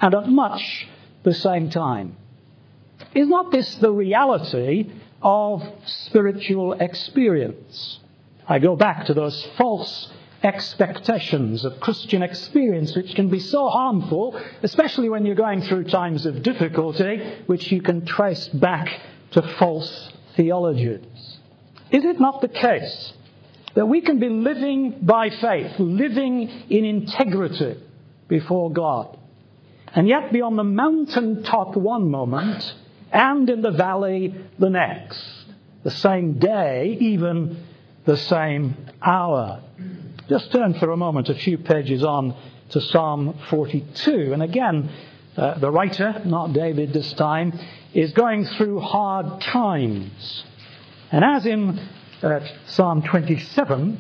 and 0.01 0.15
at 0.15 0.29
much 0.29 0.89
the 1.23 1.35
same 1.35 1.71
time? 1.71 2.17
Is 3.15 3.29
not 3.29 3.51
this 3.51 3.75
the 3.77 3.91
reality 3.91 4.91
of 5.23 5.63
spiritual 5.87 6.73
experience? 6.75 8.01
I 8.47 8.59
go 8.59 8.77
back 8.77 9.07
to 9.07 9.15
those 9.15 9.47
false 9.57 10.11
expectations 10.43 11.65
of 11.65 11.81
Christian 11.81 12.23
experience, 12.23 12.97
which 12.97 13.15
can 13.15 13.29
be 13.29 13.41
so 13.41 13.69
harmful, 13.69 14.41
especially 14.63 15.09
when 15.09 15.27
you're 15.27 15.35
going 15.35 15.63
through 15.63 15.85
times 15.85 16.27
of 16.27 16.43
difficulty, 16.43 17.21
which 17.47 17.71
you 17.71 17.83
can 17.83 18.07
trace 18.07 18.49
back 18.49 18.89
to 19.33 19.43
false 19.59 20.13
theologies. 20.37 21.39
Is 21.91 22.05
it 22.05 22.21
not 22.21 22.41
the 22.41 22.49
case 22.49 23.13
that 23.75 23.87
we 23.87 24.01
can 24.01 24.19
be 24.19 24.29
living 24.29 25.01
by 25.03 25.31
faith, 25.31 25.79
living 25.79 26.49
in 26.71 26.85
integrity 26.85 27.77
before 28.29 28.73
God, 28.73 29.19
and 29.95 30.09
yet 30.09 30.33
be 30.33 30.41
on 30.41 30.57
the 30.57 30.65
mountaintop 30.65 31.77
one 31.77 32.11
moment 32.11 32.75
and 33.13 33.49
in 33.51 33.63
the 33.63 33.71
valley 33.71 34.35
the 34.59 34.71
next, 34.71 35.25
the 35.83 35.91
same 35.91 36.39
day, 36.39 36.97
even 37.01 37.65
the 38.05 38.17
same 38.17 38.77
hour? 39.03 39.63
Just 40.29 40.53
turn 40.53 40.75
for 40.75 40.91
a 40.93 40.97
moment 40.97 41.29
a 41.29 41.35
few 41.35 41.59
pages 41.59 42.05
on 42.05 42.37
to 42.71 42.81
Psalm 42.81 43.37
42. 43.49 44.33
And 44.33 44.43
again, 44.43 44.91
uh, 45.37 45.59
the 45.59 45.71
writer, 45.71 46.23
not 46.25 46.53
David 46.53 46.93
this 46.93 47.13
time, 47.15 47.59
is 47.93 48.13
going 48.13 48.45
through 48.45 48.81
hard 48.81 49.41
times. 49.41 50.45
And 51.11 51.25
as 51.25 51.47
in 51.47 51.81
uh, 52.23 52.47
Psalm 52.67 53.03
27, 53.03 53.99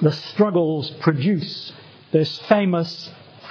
the 0.00 0.12
struggles 0.12 0.90
produce 1.00 1.72
this 2.10 2.38
famous 2.40 3.10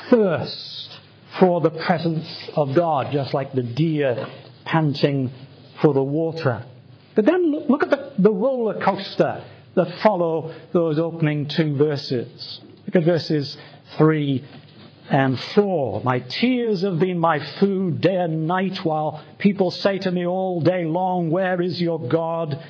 thirst 0.09 0.99
for 1.39 1.61
the 1.61 1.69
presence 1.69 2.27
of 2.55 2.75
God, 2.75 3.11
just 3.11 3.33
like 3.33 3.53
the 3.53 3.63
deer 3.63 4.27
panting 4.71 5.29
for 5.81 5.93
the 5.93 6.03
water. 6.03 6.65
But 7.13 7.25
then 7.25 7.51
look, 7.51 7.69
look 7.69 7.83
at 7.83 7.89
the, 7.89 8.13
the 8.17 8.31
roller 8.31 8.79
coaster 8.79 9.43
that 9.75 9.99
follow 10.01 10.53
those 10.71 10.97
opening 10.97 11.47
two 11.47 11.75
verses. 11.75 12.61
Look 12.85 12.95
at 12.95 13.03
verses 13.03 13.57
3 13.97 14.45
and 15.09 15.37
4. 15.37 16.03
My 16.05 16.19
tears 16.19 16.83
have 16.83 16.99
been 16.99 17.19
my 17.19 17.39
food 17.59 17.99
day 17.99 18.15
and 18.15 18.47
night, 18.47 18.85
while 18.85 19.21
people 19.39 19.71
say 19.71 19.97
to 19.99 20.11
me 20.11 20.25
all 20.25 20.61
day 20.61 20.85
long, 20.85 21.29
Where 21.31 21.61
is 21.61 21.81
your 21.81 21.99
God? 21.99 22.63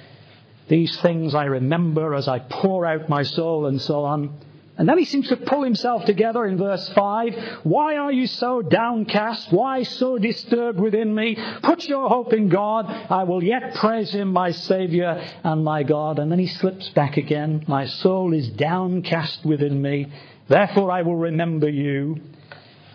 These 0.68 0.98
things 1.02 1.36
I 1.36 1.46
remember 1.46 2.16
as 2.16 2.28
I 2.28 2.40
pour 2.40 2.86
out 2.86 3.10
my 3.10 3.22
soul, 3.22 3.68
and 3.68 3.80
so 3.80 4.06
on. 4.06 4.40
And 4.78 4.88
then 4.88 4.98
he 4.98 5.06
seems 5.06 5.28
to 5.28 5.38
pull 5.38 5.64
himself 5.64 6.06
together 6.06 6.46
in 6.46 6.58
verse 6.58 6.88
5. 6.90 7.60
Why 7.64 7.98
are 7.98 8.12
you 8.12 8.26
so 8.26 8.62
downcast? 8.62 9.52
Why 9.52 9.84
so 9.84 10.18
disturbed 10.18 10.80
within 10.80 11.14
me? 11.14 11.38
Put 11.62 11.86
your 11.86 12.10
hope 12.10 12.34
in 12.34 12.50
God. 12.50 12.86
I 12.88 13.24
will 13.24 13.44
yet 13.44 13.76
praise 13.76 14.12
him, 14.12 14.32
my 14.32 14.52
Saviour 14.52 15.22
and 15.44 15.64
my 15.64 15.84
God. 15.84 16.20
And 16.20 16.32
then 16.32 16.40
he 16.40 16.48
slips 16.48 16.90
back 16.90 17.18
again. 17.18 17.66
My 17.68 17.86
soul 17.86 18.34
is 18.34 18.50
downcast 18.50 19.46
within 19.46 19.82
me. 19.82 20.12
Therefore 20.48 20.92
I 20.92 21.02
will 21.02 21.18
remember 21.18 21.70
you. 21.70 22.22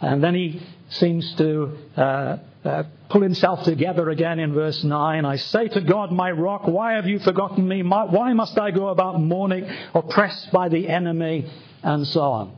And 0.01 0.25
then 0.25 0.35
he 0.35 0.63
seems 0.89 1.35
to 1.37 1.77
uh, 1.97 2.39
uh, 2.67 2.85
pull 3.09 3.23
himself 3.23 3.63
together 3.63 4.11
again 4.11 4.41
in 4.41 4.53
verse 4.53 4.83
9. 4.83 5.25
I 5.25 5.37
say 5.37 5.69
to 5.69 5.81
God, 5.81 6.13
my 6.13 6.31
rock, 6.31 6.67
why 6.67 6.95
have 6.95 7.07
you 7.07 7.19
forgotten 7.21 7.67
me? 7.67 7.83
My, 7.83 8.05
why 8.05 8.33
must 8.33 8.59
I 8.59 8.73
go 8.73 8.89
about 8.89 9.21
mourning, 9.21 9.71
oppressed 9.95 10.51
by 10.53 10.69
the 10.69 10.89
enemy? 10.89 11.49
and 11.87 12.07
so 12.07 12.21
on. 12.21 12.57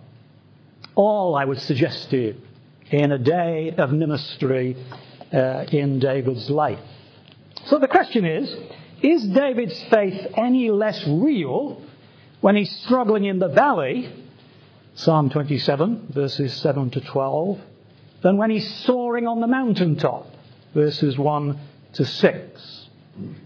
All 0.94 1.36
I 1.36 1.44
would 1.44 1.60
suggest 1.60 2.10
to 2.10 2.16
you 2.16 2.36
in 2.90 3.12
a 3.12 3.18
day 3.18 3.74
of 3.76 3.92
ministry 3.92 4.74
uh, 5.32 5.66
in 5.70 5.98
David's 5.98 6.48
life. 6.48 6.80
So 7.66 7.78
the 7.78 7.88
question 7.88 8.24
is 8.24 8.56
is 9.02 9.22
David's 9.28 9.80
faith 9.90 10.32
any 10.36 10.70
less 10.70 11.06
real 11.06 11.80
when 12.40 12.56
he's 12.56 12.74
struggling 12.84 13.26
in 13.26 13.38
the 13.38 13.48
valley, 13.48 14.12
Psalm 14.94 15.30
27, 15.30 16.08
verses 16.10 16.52
7 16.54 16.90
to 16.90 17.00
12, 17.00 17.60
than 18.22 18.36
when 18.36 18.50
he's 18.50 18.68
soaring 18.84 19.26
on 19.26 19.40
the 19.40 19.46
mountaintop, 19.46 20.26
verses 20.74 21.18
1 21.18 21.58
to 21.94 22.04
6? 22.04 22.88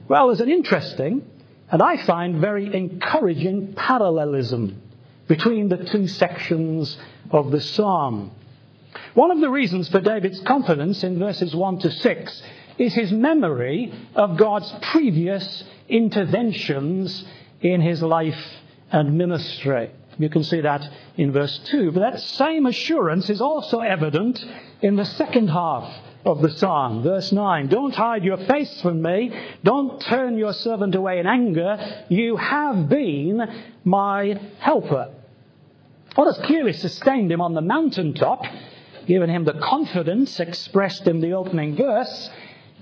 Well, 0.08 0.26
there's 0.26 0.40
an 0.40 0.50
interesting 0.50 1.24
and 1.72 1.80
I 1.80 1.96
find 1.96 2.36
very 2.36 2.72
encouraging 2.72 3.72
parallelism 3.72 4.82
between 5.26 5.70
the 5.70 5.78
two 5.78 6.06
sections 6.06 6.98
of 7.30 7.50
the 7.50 7.62
psalm. 7.62 8.30
One 9.14 9.30
of 9.30 9.40
the 9.40 9.48
reasons 9.48 9.88
for 9.88 9.98
David's 9.98 10.40
confidence 10.40 11.02
in 11.02 11.18
verses 11.18 11.56
1 11.56 11.78
to 11.78 11.90
6 11.90 12.42
is 12.76 12.92
his 12.92 13.10
memory 13.10 13.90
of 14.14 14.36
God's 14.36 14.70
previous 14.82 15.64
interventions 15.88 17.24
in 17.62 17.80
his 17.80 18.02
life 18.02 18.44
and 18.90 19.16
ministry. 19.16 19.90
You 20.18 20.28
can 20.28 20.44
see 20.44 20.60
that 20.60 20.88
in 21.16 21.32
verse 21.32 21.58
2. 21.70 21.92
But 21.92 22.00
that 22.00 22.20
same 22.20 22.66
assurance 22.66 23.30
is 23.30 23.40
also 23.40 23.80
evident 23.80 24.44
in 24.80 24.96
the 24.96 25.04
second 25.04 25.48
half 25.48 25.92
of 26.24 26.40
the 26.40 26.50
psalm. 26.50 27.02
Verse 27.02 27.32
9 27.32 27.68
Don't 27.68 27.94
hide 27.94 28.24
your 28.24 28.36
face 28.36 28.80
from 28.80 29.02
me. 29.02 29.32
Don't 29.64 30.00
turn 30.00 30.38
your 30.38 30.52
servant 30.52 30.94
away 30.94 31.18
in 31.18 31.26
anger. 31.26 32.04
You 32.08 32.36
have 32.36 32.88
been 32.88 33.42
my 33.84 34.40
helper. 34.58 35.12
What 36.14 36.26
has 36.26 36.44
clearly 36.44 36.74
sustained 36.74 37.32
him 37.32 37.40
on 37.40 37.54
the 37.54 37.62
mountaintop, 37.62 38.44
given 39.06 39.30
him 39.30 39.44
the 39.44 39.54
confidence 39.54 40.38
expressed 40.40 41.06
in 41.06 41.20
the 41.20 41.32
opening 41.32 41.74
verse, 41.74 42.30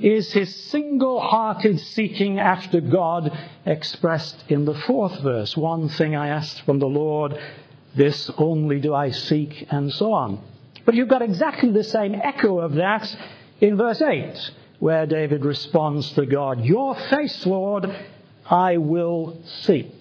is 0.01 0.33
his 0.33 0.55
single 0.55 1.21
hearted 1.21 1.79
seeking 1.79 2.39
after 2.39 2.81
God 2.81 3.37
expressed 3.67 4.45
in 4.49 4.65
the 4.65 4.75
fourth 4.75 5.21
verse. 5.21 5.57
One 5.57 5.89
thing 5.89 6.17
I 6.17 6.29
asked 6.29 6.63
from 6.63 6.79
the 6.79 6.89
Lord, 6.89 7.39
this 7.95 8.31
only 8.39 8.81
do 8.81 8.95
I 8.95 9.11
seek, 9.11 9.67
and 9.71 9.93
so 9.93 10.13
on. 10.13 10.43
But 10.85 10.95
you've 10.95 11.09
got 11.09 11.23
exactly 11.23 11.71
the 11.71 11.85
same 11.85 12.15
echo 12.15 12.61
of 12.61 12.75
that 12.75 13.15
in 13.61 13.77
verse 13.77 14.01
8, 14.01 14.51
where 14.79 15.07
David 15.07 15.45
responds 15.45 16.11
to 16.13 16.25
God, 16.25 16.65
Your 16.65 16.95
face, 16.95 17.45
Lord, 17.45 17.95
I 18.47 18.79
will 18.79 19.41
seek. 19.63 19.93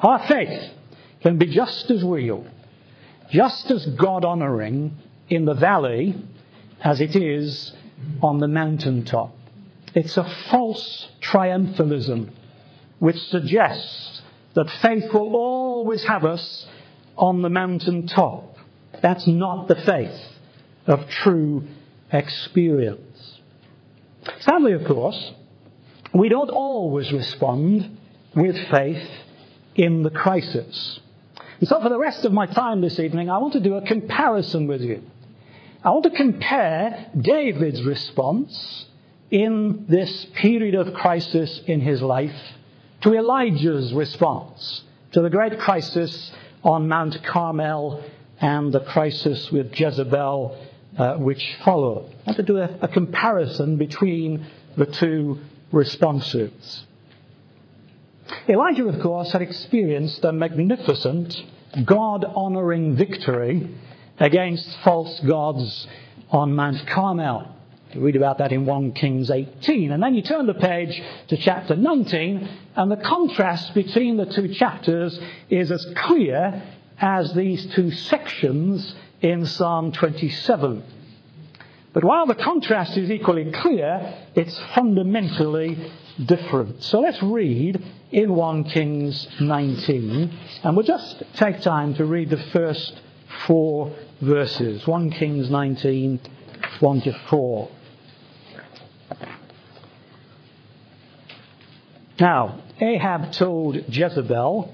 Our 0.00 0.26
faith 0.26 0.70
can 1.22 1.38
be 1.38 1.46
just 1.46 1.90
as 1.90 2.04
real, 2.04 2.46
just 3.30 3.70
as 3.70 3.86
God 3.86 4.24
honoring 4.24 4.96
in 5.28 5.44
the 5.44 5.54
valley 5.54 6.14
as 6.80 7.00
it 7.00 7.16
is 7.16 7.72
on 8.22 8.38
the 8.38 8.48
mountaintop. 8.48 9.36
It's 9.94 10.16
a 10.16 10.24
false 10.50 11.08
triumphalism 11.20 12.30
which 12.98 13.18
suggests 13.28 14.22
that 14.54 14.70
faith 14.70 15.12
will 15.12 15.36
always 15.36 16.04
have 16.04 16.24
us 16.24 16.66
on 17.16 17.42
the 17.42 17.50
mountaintop. 17.50 18.56
That's 19.02 19.26
not 19.26 19.68
the 19.68 19.76
faith 19.76 20.18
of 20.86 21.08
true 21.08 21.66
experience. 22.12 23.40
Sadly, 24.40 24.72
of 24.72 24.84
course, 24.84 25.32
we 26.12 26.28
don't 26.28 26.50
always 26.50 27.12
respond 27.12 27.98
with 28.34 28.56
faith 28.70 29.08
in 29.74 30.02
the 30.02 30.10
crisis. 30.10 31.00
And 31.60 31.68
so, 31.68 31.80
for 31.80 31.88
the 31.88 31.98
rest 31.98 32.24
of 32.24 32.32
my 32.32 32.46
time 32.46 32.80
this 32.80 32.98
evening, 32.98 33.30
I 33.30 33.38
want 33.38 33.52
to 33.54 33.60
do 33.60 33.74
a 33.74 33.82
comparison 33.82 34.66
with 34.66 34.80
you. 34.80 35.02
I 35.84 35.90
want 35.90 36.04
to 36.04 36.10
compare 36.10 37.10
David's 37.14 37.82
response 37.82 38.86
in 39.30 39.84
this 39.86 40.24
period 40.34 40.74
of 40.74 40.94
crisis 40.94 41.60
in 41.66 41.82
his 41.82 42.00
life 42.00 42.34
to 43.02 43.12
Elijah's 43.12 43.92
response 43.92 44.82
to 45.12 45.20
the 45.20 45.28
great 45.28 45.58
crisis 45.58 46.32
on 46.62 46.88
Mount 46.88 47.22
Carmel 47.22 48.02
and 48.40 48.72
the 48.72 48.80
crisis 48.80 49.52
with 49.52 49.78
Jezebel 49.78 50.58
uh, 50.96 51.16
which 51.16 51.54
followed. 51.62 52.10
I 52.26 52.30
want 52.30 52.36
to 52.38 52.42
do 52.44 52.56
a, 52.56 52.78
a 52.80 52.88
comparison 52.88 53.76
between 53.76 54.46
the 54.78 54.86
two 54.86 55.40
responses. 55.70 56.86
Elijah, 58.48 58.88
of 58.88 59.02
course, 59.02 59.32
had 59.32 59.42
experienced 59.42 60.24
a 60.24 60.32
magnificent, 60.32 61.36
God 61.84 62.24
honoring 62.24 62.96
victory 62.96 63.68
against 64.18 64.68
false 64.78 65.20
gods 65.20 65.86
on 66.30 66.54
Mount 66.54 66.86
Carmel. 66.86 67.50
You 67.92 68.00
read 68.00 68.16
about 68.16 68.38
that 68.38 68.52
in 68.52 68.66
1 68.66 68.92
Kings 68.92 69.30
18. 69.30 69.92
And 69.92 70.02
then 70.02 70.14
you 70.14 70.22
turn 70.22 70.46
the 70.46 70.54
page 70.54 71.00
to 71.28 71.36
chapter 71.36 71.76
19, 71.76 72.48
and 72.74 72.90
the 72.90 72.96
contrast 72.96 73.72
between 73.74 74.16
the 74.16 74.26
two 74.26 74.52
chapters 74.54 75.18
is 75.48 75.70
as 75.70 75.86
clear 75.96 76.62
as 76.98 77.32
these 77.34 77.66
two 77.66 77.92
sections 77.92 78.94
in 79.20 79.46
Psalm 79.46 79.92
27. 79.92 80.82
But 81.92 82.02
while 82.02 82.26
the 82.26 82.34
contrast 82.34 82.96
is 82.96 83.10
equally 83.10 83.52
clear, 83.52 84.14
it's 84.34 84.58
fundamentally 84.74 85.92
different. 86.24 86.82
So 86.82 87.00
let's 87.00 87.22
read 87.22 87.80
in 88.10 88.34
1 88.34 88.64
Kings 88.64 89.28
19, 89.40 90.38
and 90.64 90.76
we'll 90.76 90.84
just 90.84 91.22
take 91.34 91.60
time 91.60 91.94
to 91.94 92.04
read 92.04 92.30
the 92.30 92.42
first 92.52 93.00
four 93.46 93.94
verses 94.24 94.86
1 94.86 95.10
Kings 95.10 95.50
19, 95.50 96.20
1 96.80 97.00
to 97.02 97.12
4. 97.28 97.68
Now, 102.20 102.60
Ahab 102.80 103.32
told 103.32 103.76
Jezebel 103.88 104.72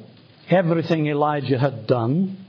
everything 0.49 1.07
Elijah 1.07 1.59
had 1.59 1.87
done 1.87 2.45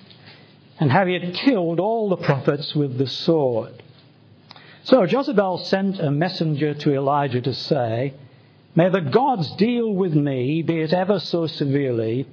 and 0.79 0.91
how 0.91 1.05
he 1.05 1.13
had 1.13 1.33
killed 1.33 1.79
all 1.79 2.09
the 2.09 2.17
prophets 2.17 2.75
with 2.75 2.97
the 2.97 3.07
sword. 3.07 3.83
So 4.83 5.03
Jezebel 5.03 5.59
sent 5.59 5.99
a 5.99 6.09
messenger 6.09 6.73
to 6.73 6.95
Elijah 6.95 7.41
to 7.41 7.53
say, 7.53 8.13
May 8.75 8.89
the 8.89 9.01
gods 9.01 9.51
deal 9.55 9.93
with 9.93 10.13
me, 10.13 10.61
be 10.61 10.81
it 10.81 10.93
ever 10.93 11.19
so 11.19 11.45
severely, 11.45 12.27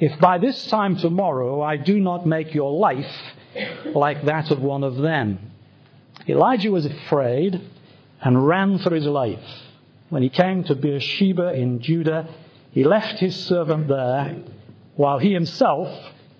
if 0.00 0.18
by 0.18 0.38
this 0.38 0.66
time 0.66 0.96
tomorrow 0.96 1.62
I 1.62 1.76
do 1.76 2.00
not 2.00 2.26
make 2.26 2.54
your 2.54 2.72
life 2.72 3.34
like 3.94 4.24
that 4.24 4.50
of 4.50 4.60
one 4.60 4.84
of 4.84 4.96
them. 4.96 5.38
Elijah 6.28 6.70
was 6.70 6.86
afraid 6.86 7.60
and 8.20 8.46
ran 8.46 8.78
for 8.78 8.94
his 8.94 9.06
life. 9.06 9.44
When 10.08 10.22
he 10.22 10.28
came 10.28 10.64
to 10.64 10.74
Beersheba 10.74 11.52
in 11.54 11.80
Judah, 11.80 12.28
he 12.70 12.84
left 12.84 13.18
his 13.18 13.36
servant 13.36 13.88
there, 13.88 14.36
while 14.94 15.18
he 15.18 15.32
himself 15.32 15.88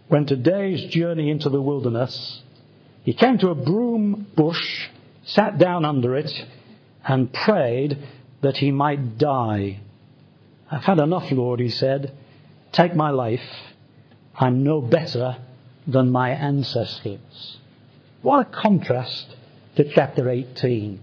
went 0.09 0.31
a 0.31 0.37
day's 0.37 0.85
journey 0.87 1.31
into 1.31 1.49
the 1.49 1.61
wilderness. 1.61 2.43
He 3.03 3.13
came 3.13 3.39
to 3.39 3.51
a 3.51 3.55
broom 3.55 4.27
bush, 4.37 4.89
sat 5.25 5.59
down 5.59 5.85
under 5.85 6.17
it, 6.17 6.33
and 7.07 7.33
prayed 7.33 7.99
that 8.41 8.59
he 8.59 8.71
might 8.71 9.19
die. 9.19 9.81
I've 10.71 10.85
had 10.85 10.99
enough, 10.99 11.31
Lord, 11.31 11.61
he 11.61 11.69
said. 11.69 12.13
Take 12.73 12.95
my 12.95 13.11
life. 13.11 13.49
I'm 14.39 14.65
no 14.65 14.81
better 14.81 15.37
than 15.87 16.11
my 16.11 16.31
ancestors. 16.31 17.59
What 18.23 18.47
a 18.47 18.51
contrast 18.51 19.37
to 19.77 19.89
chapter 19.93 20.29
18. 20.29 21.01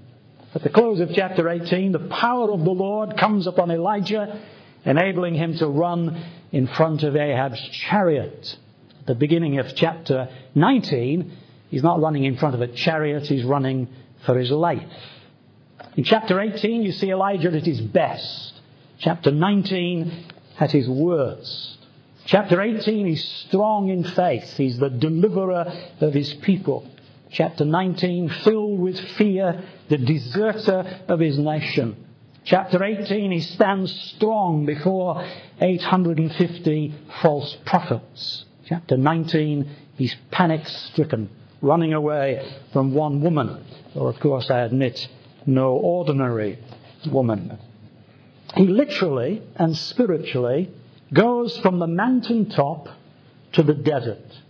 At 0.56 0.64
the 0.64 0.70
close 0.70 1.00
of 1.00 1.12
chapter 1.14 1.50
18, 1.50 1.92
the 1.92 2.00
power 2.00 2.52
of 2.52 2.64
the 2.64 2.72
Lord 2.72 3.18
comes 3.18 3.48
upon 3.48 3.72
Elijah, 3.72 4.42
enabling 4.86 5.36
him 5.36 5.58
to 5.58 5.68
run 5.68 6.24
in 6.52 6.68
front 6.68 7.04
of 7.04 7.16
Ahab's 7.16 7.62
chariot. 7.70 8.58
At 9.00 9.08
the 9.08 9.16
beginning 9.16 9.60
of 9.60 9.74
chapter 9.76 10.30
19, 10.54 11.32
he's 11.70 11.84
not 11.84 12.02
running 12.02 12.26
in 12.26 12.38
front 12.38 12.56
of 12.56 12.62
a 12.62 12.68
chariot, 12.68 13.24
he's 13.24 13.44
running 13.44 13.88
for 14.26 14.38
his 14.38 14.52
life. 14.52 14.84
In 15.96 16.04
chapter 16.04 16.40
18, 16.40 16.84
you 16.84 16.92
see 16.92 17.12
Elijah 17.12 17.52
at 17.52 17.66
his 17.66 17.82
best. 17.82 18.54
Chapter 19.00 19.32
19, 19.32 20.26
at 20.60 20.72
his 20.72 20.88
worst. 20.88 21.78
Chapter 22.26 22.62
18, 22.62 23.06
he's 23.08 23.24
strong 23.48 23.90
in 23.90 24.04
faith. 24.04 24.56
He's 24.58 24.78
the 24.78 24.90
deliverer 24.90 25.72
of 26.00 26.14
his 26.14 26.34
people 26.34 26.88
chapter 27.34 27.66
19, 27.66 28.30
filled 28.30 28.80
with 28.80 29.00
fear, 29.00 29.64
the 29.90 29.98
deserter 29.98 31.02
of 31.08 31.20
his 31.20 31.38
nation. 31.38 31.98
Chapter 32.46 32.84
18, 32.84 33.32
he 33.32 33.40
stands 33.40 33.92
strong 34.16 34.66
before 34.66 35.26
850 35.60 36.94
false 37.22 37.58
prophets. 37.66 38.46
Chapter 38.68 38.98
19, 38.98 39.70
he's 39.98 40.16
panic 40.32 40.68
stricken, 40.68 41.30
running 41.62 41.94
away 41.94 42.54
from 42.72 42.94
one 42.94 43.22
woman, 43.22 43.66
or 43.96 44.10
of 44.10 44.20
course, 44.20 44.50
I 44.50 44.60
admit, 44.60 45.08
no 45.46 45.72
ordinary 45.72 46.60
woman. 47.12 47.58
He 48.56 48.68
literally 48.68 49.42
and 49.56 49.76
spiritually 49.76 50.70
goes 51.14 51.58
from 51.60 51.80
the 51.80 51.88
mountaintop 51.88 52.90
to 53.54 53.64
the 53.64 53.74
desert. 53.74 54.42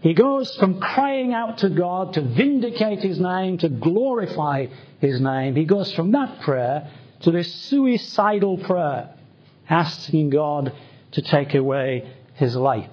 He 0.00 0.14
goes 0.14 0.56
from 0.56 0.80
crying 0.80 1.34
out 1.34 1.58
to 1.58 1.68
God 1.68 2.14
to 2.14 2.22
vindicate 2.22 3.00
his 3.00 3.20
name, 3.20 3.58
to 3.58 3.68
glorify 3.68 4.66
his 4.98 5.20
name. 5.20 5.56
He 5.56 5.64
goes 5.64 5.92
from 5.92 6.12
that 6.12 6.40
prayer 6.40 6.90
to 7.20 7.30
this 7.30 7.52
suicidal 7.54 8.56
prayer, 8.58 9.10
asking 9.68 10.30
God 10.30 10.72
to 11.12 11.22
take 11.22 11.54
away 11.54 12.10
his 12.34 12.56
life. 12.56 12.88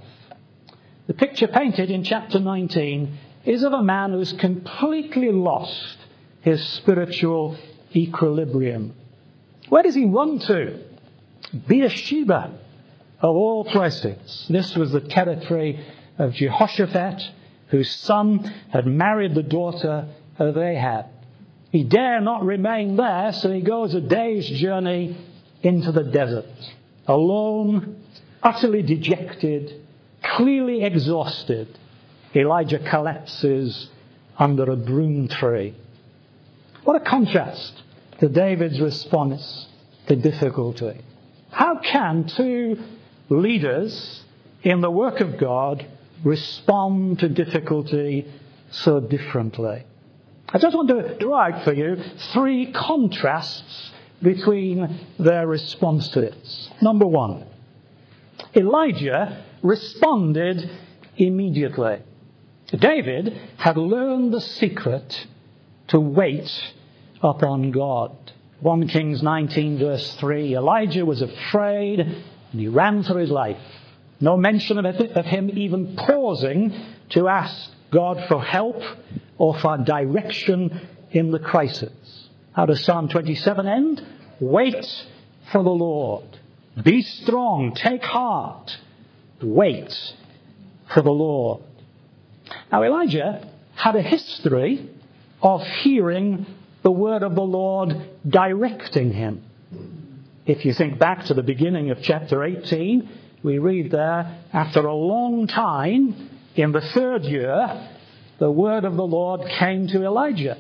The 1.08 1.14
picture 1.14 1.48
painted 1.48 1.90
in 1.90 2.04
chapter 2.04 2.40
19 2.40 3.18
is 3.46 3.64
of 3.64 3.72
a 3.72 3.82
man 3.82 4.12
who's 4.12 4.34
completely 4.34 5.32
lost 5.32 5.98
his 6.42 6.62
spiritual 6.62 7.58
equilibrium. 7.96 8.94
Where 9.70 9.84
does 9.84 9.96
he 9.96 10.06
run 10.06 10.40
to? 10.40 10.84
Beersheba, 11.54 12.60
of 13.20 13.36
all 13.36 13.66
places. 13.66 14.46
This 14.50 14.76
was 14.76 14.92
the 14.92 15.02
territory 15.02 15.84
of 16.18 16.34
Jehoshaphat, 16.34 17.22
whose 17.70 17.94
son 17.96 18.40
had 18.70 18.86
married 18.86 19.36
the 19.36 19.44
daughter 19.44 20.08
of 20.40 20.58
Ahab. 20.58 21.06
He 21.72 21.84
dare 21.84 22.22
not 22.22 22.46
remain 22.46 22.96
there, 22.96 23.34
so 23.34 23.52
he 23.52 23.62
goes 23.62 23.94
a 23.94 24.02
day's 24.02 24.48
journey 24.48 25.18
into 25.62 25.92
the 25.92 26.04
desert. 26.04 26.46
Alone, 27.08 28.04
utterly 28.42 28.84
dejected, 28.84 29.82
clearly 30.24 30.84
exhausted, 30.84 31.78
Elijah 32.36 32.80
collapses 32.80 33.90
under 34.38 34.72
a 34.72 34.76
broom 34.76 35.28
tree. 35.28 35.76
What 36.84 36.96
a 36.96 37.04
contrast 37.04 37.82
to 38.20 38.30
David's 38.30 38.80
response 38.80 39.68
to 40.08 40.16
difficulty. 40.16 41.02
How 41.52 41.80
can 41.80 42.28
two 42.28 42.78
leaders 43.30 44.24
in 44.64 44.82
the 44.82 44.92
work 44.92 45.20
of 45.20 45.38
God 45.38 45.86
respond 46.24 47.20
to 47.20 47.30
difficulty 47.30 48.28
so 48.72 49.00
differently. 49.00 49.84
I 50.50 50.58
just 50.60 50.76
want 50.76 50.90
to 50.90 51.18
draw 51.18 51.42
out 51.42 51.64
for 51.64 51.74
you 51.74 51.98
three 52.34 52.72
contrasts 52.72 53.92
between 54.22 55.06
their 55.20 55.46
response 55.46 56.08
to 56.10 56.22
it. 56.22 56.70
Number 56.82 57.06
one, 57.06 57.46
Elijah 58.56 59.44
responded 59.62 60.70
immediately. 61.18 62.00
David 62.68 63.40
had 63.58 63.78
learned 63.78 64.34
the 64.34 64.42
secret 64.42 65.28
to 65.88 66.00
wait 66.00 66.50
upon 67.22 67.72
God. 67.72 68.16
1 68.62 68.88
Kings 68.88 69.22
19, 69.22 69.80
verse 69.80 70.16
3 70.16 70.56
Elijah 70.56 71.06
was 71.06 71.22
afraid 71.22 72.24
and 72.52 72.62
he 72.62 72.68
ran 72.68 73.04
for 73.04 73.20
his 73.20 73.30
life. 73.30 73.58
No 74.20 74.38
mention 74.38 74.78
of, 74.78 74.86
it, 74.86 75.12
of 75.12 75.26
him 75.26 75.50
even 75.54 75.96
pausing 75.96 76.74
to 77.10 77.28
ask 77.28 77.70
God 77.92 78.26
for 78.28 78.44
help 78.44 78.82
or 79.38 79.58
for 79.58 79.78
direction 79.78 80.88
in 81.12 81.32
the 81.32 81.40
crisis. 81.40 82.30
How 82.54 82.66
does 82.66 82.84
Psalm 82.84 83.10
27 83.10 83.68
end? 83.68 84.06
Wait 84.40 84.86
for 85.52 85.64
the 85.64 85.70
Lord. 85.70 86.26
Be 86.82 87.02
strong. 87.02 87.74
Take 87.76 88.04
heart. 88.04 88.78
Wait 89.42 89.94
for 90.94 91.02
the 91.02 91.12
Lord. 91.12 91.62
Now, 92.72 92.84
Elijah 92.84 93.48
had 93.76 93.96
a 93.96 94.02
history 94.02 94.90
of 95.42 95.62
hearing 95.62 96.46
the 96.82 96.92
word 96.92 97.24
of 97.24 97.36
the 97.36 97.42
Lord 97.42 98.10
directing 98.28 99.12
him. 99.12 99.44
If 100.48 100.64
you 100.64 100.74
think 100.74 100.98
back 100.98 101.26
to 101.26 101.34
the 101.34 101.44
beginning 101.44 101.92
of 101.92 102.02
chapter 102.02 102.42
18, 102.42 103.10
we 103.44 103.58
read 103.58 103.92
there, 103.92 104.40
after 104.54 104.80
a 104.80 104.96
long 104.96 105.46
time, 105.46 106.30
in 106.56 106.72
the 106.72 106.80
third 106.80 107.26
year, 107.26 107.90
the 108.40 108.50
word 108.50 108.86
of 108.86 108.96
the 108.96 109.06
Lord 109.06 109.42
came 109.60 109.88
to 109.88 110.06
Elijah. 110.06 110.58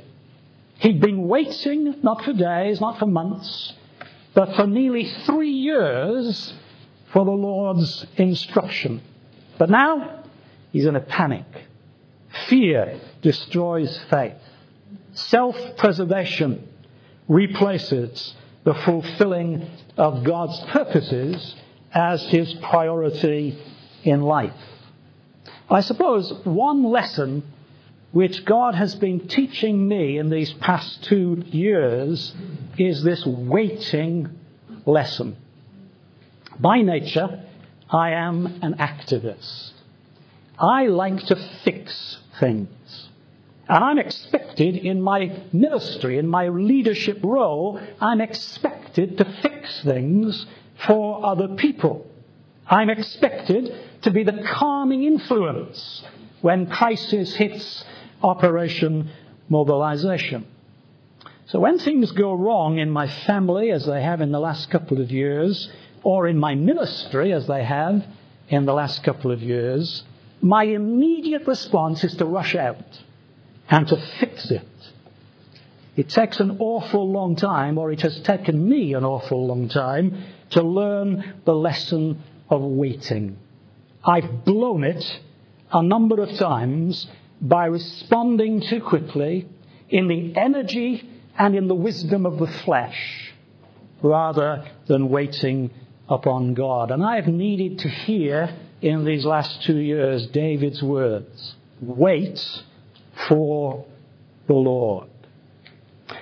He'd 0.79 0.99
been 0.99 1.29
waiting, 1.29 2.01
not 2.03 2.21
for 2.25 2.33
days, 2.33 2.81
not 2.81 2.99
for 2.99 3.05
months, 3.05 3.75
but 4.33 4.57
for 4.57 4.67
nearly 4.67 5.09
three 5.25 5.51
years 5.53 6.53
for 7.13 7.23
the 7.23 7.31
Lord's 7.31 8.05
instruction. 8.17 9.01
But 9.57 9.69
now, 9.69 10.25
he's 10.73 10.85
in 10.85 10.97
a 10.97 11.01
panic. 11.01 11.45
Fear 12.49 12.99
destroys 13.21 13.97
faith. 14.09 14.35
Self 15.13 15.55
preservation 15.77 16.67
replaces 17.29 18.35
the 18.67 18.73
fulfilling 18.73 19.65
of 19.95 20.25
God's 20.25 20.59
purposes 20.71 21.55
as 21.93 22.21
his 22.23 22.53
priority 22.55 23.57
in 24.03 24.21
life. 24.21 24.59
I 25.69 25.79
suppose 25.79 26.33
one 26.43 26.83
lesson 26.83 27.43
which 28.11 28.43
God 28.43 28.75
has 28.75 28.93
been 28.93 29.29
teaching 29.29 29.87
me 29.87 30.17
in 30.17 30.29
these 30.29 30.51
past 30.51 31.01
two 31.05 31.45
years 31.47 32.35
is 32.77 33.03
this 33.03 33.25
waiting 33.25 34.37
lesson. 34.85 35.37
By 36.59 36.81
nature, 36.81 37.45
I 37.89 38.11
am 38.11 38.47
an 38.61 38.73
activist. 38.73 39.71
I 40.59 40.87
like 40.87 41.19
to 41.27 41.37
fix 41.63 42.17
things. 42.37 42.67
And 43.69 43.83
I'm 43.83 43.99
expected 43.99 44.77
in 44.77 45.01
my 45.01 45.41
ministry, 45.51 46.17
in 46.17 46.27
my 46.27 46.47
leadership 46.47 47.19
role, 47.21 47.79
I'm 47.99 48.21
expected 48.21 49.17
to 49.17 49.25
fix 49.41 49.83
things 49.83 50.45
for 50.85 51.25
other 51.25 51.49
people. 51.49 52.09
I'm 52.65 52.89
expected 52.89 53.73
to 54.03 54.11
be 54.11 54.23
the 54.23 54.41
calming 54.43 55.03
influence 55.03 56.03
when 56.41 56.67
crisis 56.67 57.35
hits 57.35 57.83
Operation 58.23 59.09
Mobilization. 59.49 60.45
So 61.47 61.59
when 61.59 61.79
things 61.79 62.11
go 62.11 62.33
wrong 62.33 62.77
in 62.77 62.89
my 62.89 63.07
family, 63.07 63.71
as 63.71 63.85
they 63.85 64.01
have 64.01 64.21
in 64.21 64.31
the 64.31 64.39
last 64.39 64.69
couple 64.69 65.01
of 65.01 65.11
years, 65.11 65.69
or 66.03 66.27
in 66.27 66.37
my 66.37 66.55
ministry, 66.55 67.33
as 67.33 67.47
they 67.47 67.63
have 67.63 68.05
in 68.49 68.65
the 68.65 68.73
last 68.73 69.03
couple 69.03 69.31
of 69.31 69.41
years, 69.41 70.03
my 70.41 70.63
immediate 70.63 71.47
response 71.47 72.03
is 72.03 72.15
to 72.15 72.25
rush 72.25 72.55
out 72.55 73.01
and 73.69 73.87
to 73.87 73.97
fix 74.19 74.51
it. 74.51 74.67
It 75.95 76.09
takes 76.09 76.39
an 76.39 76.57
awful 76.59 77.11
long 77.11 77.35
time, 77.35 77.77
or 77.77 77.91
it 77.91 78.01
has 78.01 78.19
taken 78.19 78.69
me 78.69 78.93
an 78.93 79.03
awful 79.03 79.47
long 79.47 79.67
time, 79.67 80.23
to 80.51 80.61
learn 80.61 81.41
the 81.43 81.55
lesson 81.55 82.21
of 82.49 82.61
waiting. 82.61 83.37
I've 84.03 84.45
blown 84.45 84.83
it 84.83 85.19
a 85.71 85.83
number 85.83 86.21
of 86.21 86.37
times 86.37 87.07
by 87.41 87.65
responding 87.65 88.61
too 88.61 88.81
quickly 88.81 89.47
in 89.89 90.07
the 90.07 90.35
energy 90.35 91.07
and 91.37 91.55
in 91.55 91.67
the 91.67 91.75
wisdom 91.75 92.25
of 92.25 92.39
the 92.39 92.47
flesh 92.47 93.33
rather 94.01 94.65
than 94.87 95.09
waiting 95.09 95.71
upon 96.09 96.53
God. 96.53 96.91
And 96.91 97.03
I 97.03 97.15
have 97.15 97.27
needed 97.27 97.79
to 97.79 97.89
hear 97.89 98.55
in 98.81 99.03
these 99.03 99.25
last 99.25 99.63
two 99.63 99.77
years 99.77 100.27
David's 100.27 100.81
words 100.81 101.55
wait 101.81 102.39
for 103.27 103.85
the 104.47 104.53
Lord. 104.53 105.09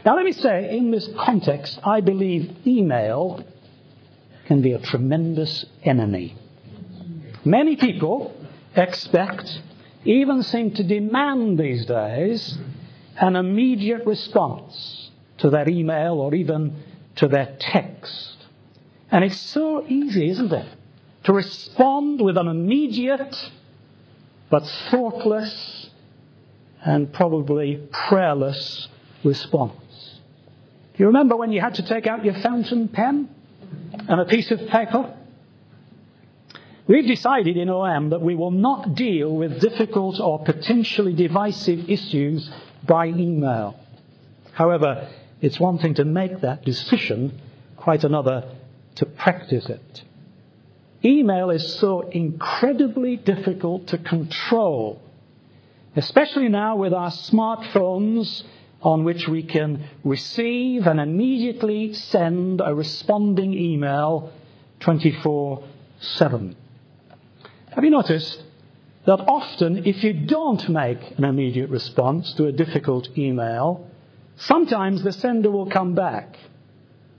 Now, 0.06 0.16
let 0.16 0.26
me 0.26 0.32
say, 0.32 0.78
in 0.78 0.92
this 0.92 1.10
context, 1.18 1.80
I 1.84 2.02
believe 2.02 2.56
email 2.66 3.44
can 4.48 4.62
be 4.62 4.74
a 4.74 4.80
tremendous 4.80 5.66
enemy. 5.84 6.36
Many 7.44 7.76
people 7.76 8.36
expect, 8.76 9.62
even 10.04 10.44
seem 10.44 10.72
to 10.72 10.84
demand 10.84 11.60
these 11.60 11.86
days, 11.86 12.58
an 13.20 13.36
immediate 13.36 14.06
response 14.06 15.12
to 15.38 15.50
their 15.50 15.68
email 15.70 16.20
or 16.20 16.34
even 16.34 16.76
to 17.16 17.28
their 17.28 17.56
text. 17.60 18.38
And 19.12 19.24
it's 19.24 19.40
so 19.40 19.86
easy, 19.88 20.30
isn't 20.30 20.52
it? 20.52 20.68
To 21.26 21.34
respond 21.34 22.22
with 22.22 22.38
an 22.38 22.48
immediate 22.48 23.36
but 24.50 24.66
thoughtless 24.92 25.85
and 26.86 27.12
probably 27.12 27.82
prayerless 27.92 28.88
response. 29.24 29.74
Do 30.94 31.04
you 31.04 31.08
remember 31.08 31.36
when 31.36 31.52
you 31.52 31.60
had 31.60 31.76
to 31.76 31.84
take 31.84 32.08
out 32.08 32.24
your 32.24 32.36
fountain 32.36 32.88
pen 32.88 33.28
and 34.08 34.22
a 34.22 34.26
piece 34.26 34.52
of 34.52 34.60
paper? 34.68 35.14
We've 36.88 37.08
decided 37.08 37.58
in 37.58 37.70
OM 37.70 38.12
that 38.12 38.22
we 38.22 38.36
will 38.36 38.52
not 38.52 38.96
deal 38.96 39.36
with 39.36 39.60
difficult 39.60 40.20
or 40.20 40.44
potentially 40.44 41.14
divisive 41.14 41.90
issues 41.90 42.50
by 42.88 43.08
email. 43.08 43.78
However, 44.54 45.10
it's 45.42 45.60
one 45.60 45.80
thing 45.80 45.96
to 45.96 46.06
make 46.06 46.42
that 46.42 46.64
decision, 46.64 47.42
quite 47.76 48.04
another 48.04 48.50
to 48.96 49.06
practice 49.06 49.68
it. 49.68 50.04
Email 51.04 51.50
is 51.50 51.76
so 51.76 52.02
incredibly 52.02 53.16
difficult 53.18 53.88
to 53.88 53.98
control, 53.98 55.02
especially 55.96 56.50
now 56.50 56.76
with 56.76 56.94
our 56.94 57.12
smartphones 57.12 58.44
on 58.82 59.04
which 59.04 59.28
we 59.28 59.42
can 59.44 59.88
receive 60.04 60.86
and 60.86 61.00
immediately 61.00 61.94
send 61.94 62.62
a 62.64 62.74
responding 62.76 63.54
email 63.54 64.32
24 64.82 65.64
7. 66.00 66.56
Have 67.74 67.84
you 67.84 67.90
noticed 67.90 68.44
that 69.06 69.20
often, 69.28 69.86
if 69.86 70.04
you 70.04 70.14
don't 70.14 70.68
make 70.70 71.18
an 71.18 71.24
immediate 71.24 71.70
response 71.70 72.34
to 72.34 72.46
a 72.48 72.52
difficult 72.52 73.08
email, 73.18 73.88
sometimes 74.36 75.04
the 75.04 75.12
sender 75.12 75.52
will 75.52 75.70
come 75.70 75.94
back 75.94 76.38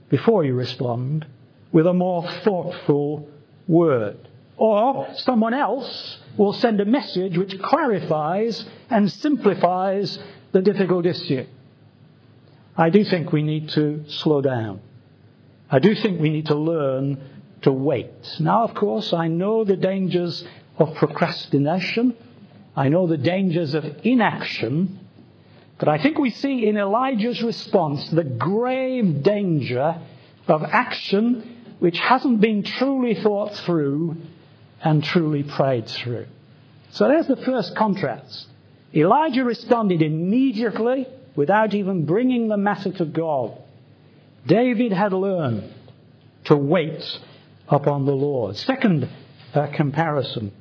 before 0.09 0.43
you 0.43 0.53
respond 0.53 1.25
with 1.71 1.87
a 1.87 1.93
more 1.93 2.29
thoughtful 2.43 3.29
word. 3.67 4.17
Or 4.57 5.07
someone 5.15 5.53
else 5.53 6.19
will 6.37 6.53
send 6.53 6.79
a 6.79 6.85
message 6.85 7.37
which 7.37 7.59
clarifies 7.61 8.65
and 8.89 9.11
simplifies 9.11 10.19
the 10.51 10.61
difficult 10.61 11.05
issue. 11.05 11.45
I 12.77 12.89
do 12.89 13.03
think 13.03 13.31
we 13.31 13.41
need 13.41 13.69
to 13.69 14.05
slow 14.07 14.41
down. 14.41 14.81
I 15.69 15.79
do 15.79 15.95
think 15.95 16.21
we 16.21 16.29
need 16.29 16.45
to 16.47 16.55
learn 16.55 17.19
to 17.63 17.71
wait. 17.71 18.37
Now, 18.39 18.63
of 18.63 18.75
course, 18.75 19.13
I 19.13 19.27
know 19.27 19.63
the 19.63 19.75
dangers 19.75 20.45
of 20.77 20.93
procrastination. 20.95 22.15
I 22.75 22.89
know 22.89 23.07
the 23.07 23.17
dangers 23.17 23.73
of 23.73 23.83
inaction. 24.03 24.99
But 25.79 25.89
I 25.89 26.01
think 26.01 26.17
we 26.17 26.29
see 26.29 26.67
in 26.67 26.77
Elijah's 26.77 27.41
response 27.43 28.09
the 28.09 28.23
grave 28.23 29.23
danger 29.23 29.99
of 30.47 30.63
action 30.63 31.75
which 31.79 31.99
hasn't 31.99 32.41
been 32.41 32.63
truly 32.63 33.13
thought 33.15 33.55
through 33.55 34.17
and 34.83 35.03
truly 35.03 35.43
prayed 35.43 35.87
through. 35.87 36.27
So 36.91 37.07
there's 37.07 37.27
the 37.27 37.35
first 37.35 37.75
contrast. 37.75 38.47
Elijah 38.93 39.43
responded 39.43 40.01
immediately 40.01 41.07
without 41.35 41.73
even 41.73 42.05
bringing 42.05 42.47
the 42.47 42.57
matter 42.57 42.91
to 42.91 43.05
God. 43.05 43.57
David 44.45 44.91
had 44.91 45.13
learned 45.13 45.71
to 46.45 46.55
wait 46.55 47.03
upon 47.67 48.05
the 48.05 48.13
Lord. 48.13 48.55
Second 48.55 49.09
uh, 49.53 49.67
comparison 49.67 50.51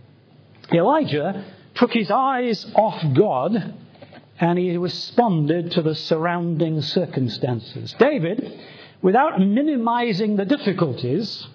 Elijah 0.73 1.45
took 1.75 1.93
his 1.93 2.11
eyes 2.11 2.67
off 2.75 3.03
God 3.15 3.75
and 4.39 4.59
he 4.59 4.77
responded 4.77 5.71
to 5.73 5.83
the 5.83 5.95
surrounding 5.95 6.83
circumstances. 6.83 7.95
David, 7.99 8.61
without 9.01 9.41
minimizing 9.41 10.37
the 10.37 10.45
difficulties, 10.45 11.47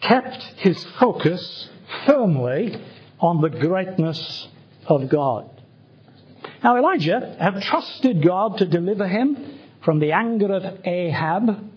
kept 0.00 0.42
his 0.56 0.82
focus 0.98 1.68
firmly 2.06 2.80
on 3.20 3.40
the 3.40 3.50
greatness 3.50 4.48
of 4.86 5.08
God. 5.08 5.48
Now, 6.62 6.76
Elijah 6.76 7.36
had 7.38 7.60
trusted 7.62 8.22
God 8.22 8.58
to 8.58 8.66
deliver 8.66 9.06
him 9.06 9.58
from 9.84 9.98
the 9.98 10.12
anger 10.12 10.52
of 10.52 10.80
Ahab, 10.84 11.70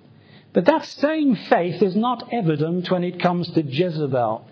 but 0.54 0.66
that 0.66 0.86
same 0.86 1.36
faith 1.36 1.82
is 1.82 1.96
not 1.96 2.32
evident 2.32 2.90
when 2.92 3.04
it 3.04 3.20
comes 3.20 3.50
to 3.52 3.62
Jezebel. 3.62 4.46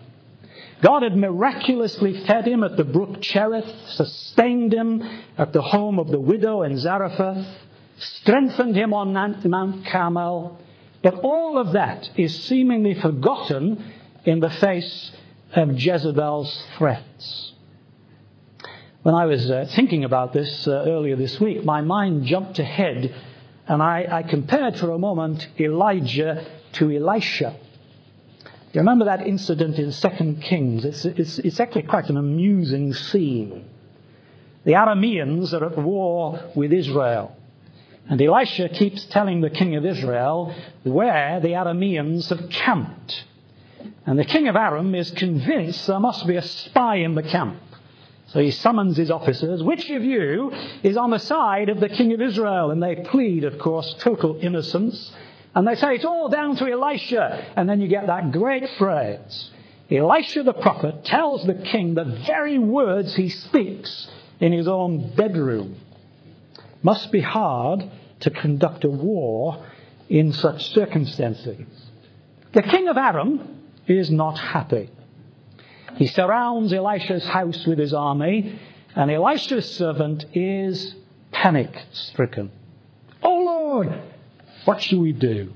God 0.82 1.04
had 1.04 1.16
miraculously 1.16 2.26
fed 2.26 2.46
him 2.46 2.64
at 2.64 2.76
the 2.76 2.84
brook 2.84 3.22
Cherith, 3.22 3.72
sustained 3.88 4.74
him 4.74 5.02
at 5.38 5.54
the 5.54 5.62
home 5.62 5.98
of 5.98 6.10
the 6.10 6.20
widow 6.20 6.64
in 6.64 6.78
Zarephath, 6.78 7.48
strengthened 7.98 8.76
him 8.76 8.94
on 8.94 9.14
Mount 9.14 9.86
Carmel, 9.86 10.60
but 11.02 11.16
all 11.16 11.58
of 11.58 11.74
that 11.74 12.10
is 12.18 12.44
seemingly 12.44 12.96
forgotten 12.96 13.94
in 14.26 14.40
the 14.40 14.50
face 14.50 15.12
of 15.56 15.80
Jezebel's 15.80 16.66
threats. 16.78 17.54
When 19.04 19.16
I 19.16 19.26
was 19.26 19.52
uh, 19.52 19.66
thinking 19.76 20.04
about 20.04 20.34
this 20.34 20.68
uh, 20.68 20.86
earlier 20.88 21.16
this 21.16 21.40
week, 21.40 21.64
my 21.64 21.82
mind 21.82 22.26
jumped 22.26 22.60
ahead 22.60 23.14
and 23.68 23.82
I, 23.82 24.08
I 24.10 24.24
compared 24.24 24.78
for 24.78 24.92
a 24.92 24.98
moment 24.98 25.48
Elijah 25.60 26.46
to 26.74 26.92
Elisha. 26.92 27.56
You 28.74 28.80
remember 28.80 29.06
that 29.06 29.26
incident 29.26 29.78
in 29.78 29.92
2 29.92 30.42
Kings? 30.42 30.84
It's, 30.84 31.06
it's, 31.06 31.40
it's 31.40 31.60
actually 31.60 31.84
quite 31.84 32.10
an 32.10 32.18
amusing 32.18 32.94
scene. 32.94 33.66
The 34.66 34.74
Arameans 34.74 35.54
are 35.54 35.66
at 35.66 35.78
war 35.78 36.40
with 36.56 36.74
Israel. 36.74 37.36
And 38.10 38.22
Elisha 38.22 38.70
keeps 38.70 39.06
telling 39.06 39.42
the 39.42 39.50
king 39.50 39.76
of 39.76 39.86
Israel 39.86 40.54
where 40.84 41.40
the 41.40 41.50
Arameans 41.50 42.30
have 42.30 42.50
camped. 42.50 43.26
And 44.06 44.20
the 44.20 44.26
king 44.26 44.48
of 44.48 44.56
Aram 44.56 44.94
is 44.96 45.12
convinced 45.12 45.88
there 45.88 46.00
must 46.00 46.28
be 46.28 46.36
a 46.36 46.42
spy 46.42 46.98
in 46.98 47.16
the 47.16 47.24
camp. 47.24 47.58
So 48.28 48.40
he 48.40 48.52
summons 48.52 48.98
his 48.98 49.12
officers. 49.12 49.62
Which 49.62 49.90
of 49.90 50.04
you 50.04 50.52
is 50.82 50.98
on 50.98 51.12
the 51.12 51.20
side 51.20 51.70
of 51.70 51.80
the 51.80 51.90
king 51.90 52.14
of 52.14 52.22
Israel? 52.22 52.72
And 52.72 52.82
they 52.82 52.96
plead, 52.96 53.44
of 53.44 53.60
course, 53.60 53.96
total 54.00 54.40
innocence. 54.42 55.14
And 55.56 55.68
they 55.68 55.76
say 55.76 55.96
it's 55.96 56.06
all 56.06 56.30
down 56.30 56.56
to 56.58 56.68
Elisha. 56.70 57.54
And 57.56 57.70
then 57.70 57.80
you 57.80 57.88
get 57.88 58.08
that 58.08 58.32
great 58.32 58.68
phrase. 58.78 59.52
Elisha 59.92 60.44
the 60.44 60.54
prophet 60.54 61.06
tells 61.06 61.46
the 61.46 61.54
king 61.54 61.94
the 61.94 62.06
very 62.26 62.58
words 62.58 63.16
he 63.16 63.30
speaks 63.30 64.10
in 64.40 64.52
his 64.52 64.68
own 64.68 65.14
bedroom. 65.16 65.76
Must 66.82 67.12
be 67.12 67.22
hard 67.22 67.90
to 68.22 68.30
conduct 68.30 68.84
a 68.84 68.90
war 68.90 69.64
in 70.10 70.34
such 70.34 70.74
circumstances. 70.74 71.66
The 72.54 72.64
king 72.64 72.88
of 72.88 72.98
Aram 72.98 73.63
is 73.88 74.10
not 74.10 74.38
happy. 74.38 74.90
He 75.96 76.08
surrounds 76.08 76.74
Elisha's 76.74 77.26
house 77.26 77.66
with 77.66 77.80
his 77.80 77.94
army, 77.94 78.60
and 78.96 79.12
Elisha's 79.12 79.70
servant 79.70 80.26
is 80.34 80.96
panic 81.32 81.76
stricken. 81.92 82.52
Oh 83.22 83.38
Lord, 83.38 84.02
what 84.66 84.82
shall 84.82 85.00
we 85.00 85.12
do? 85.12 85.54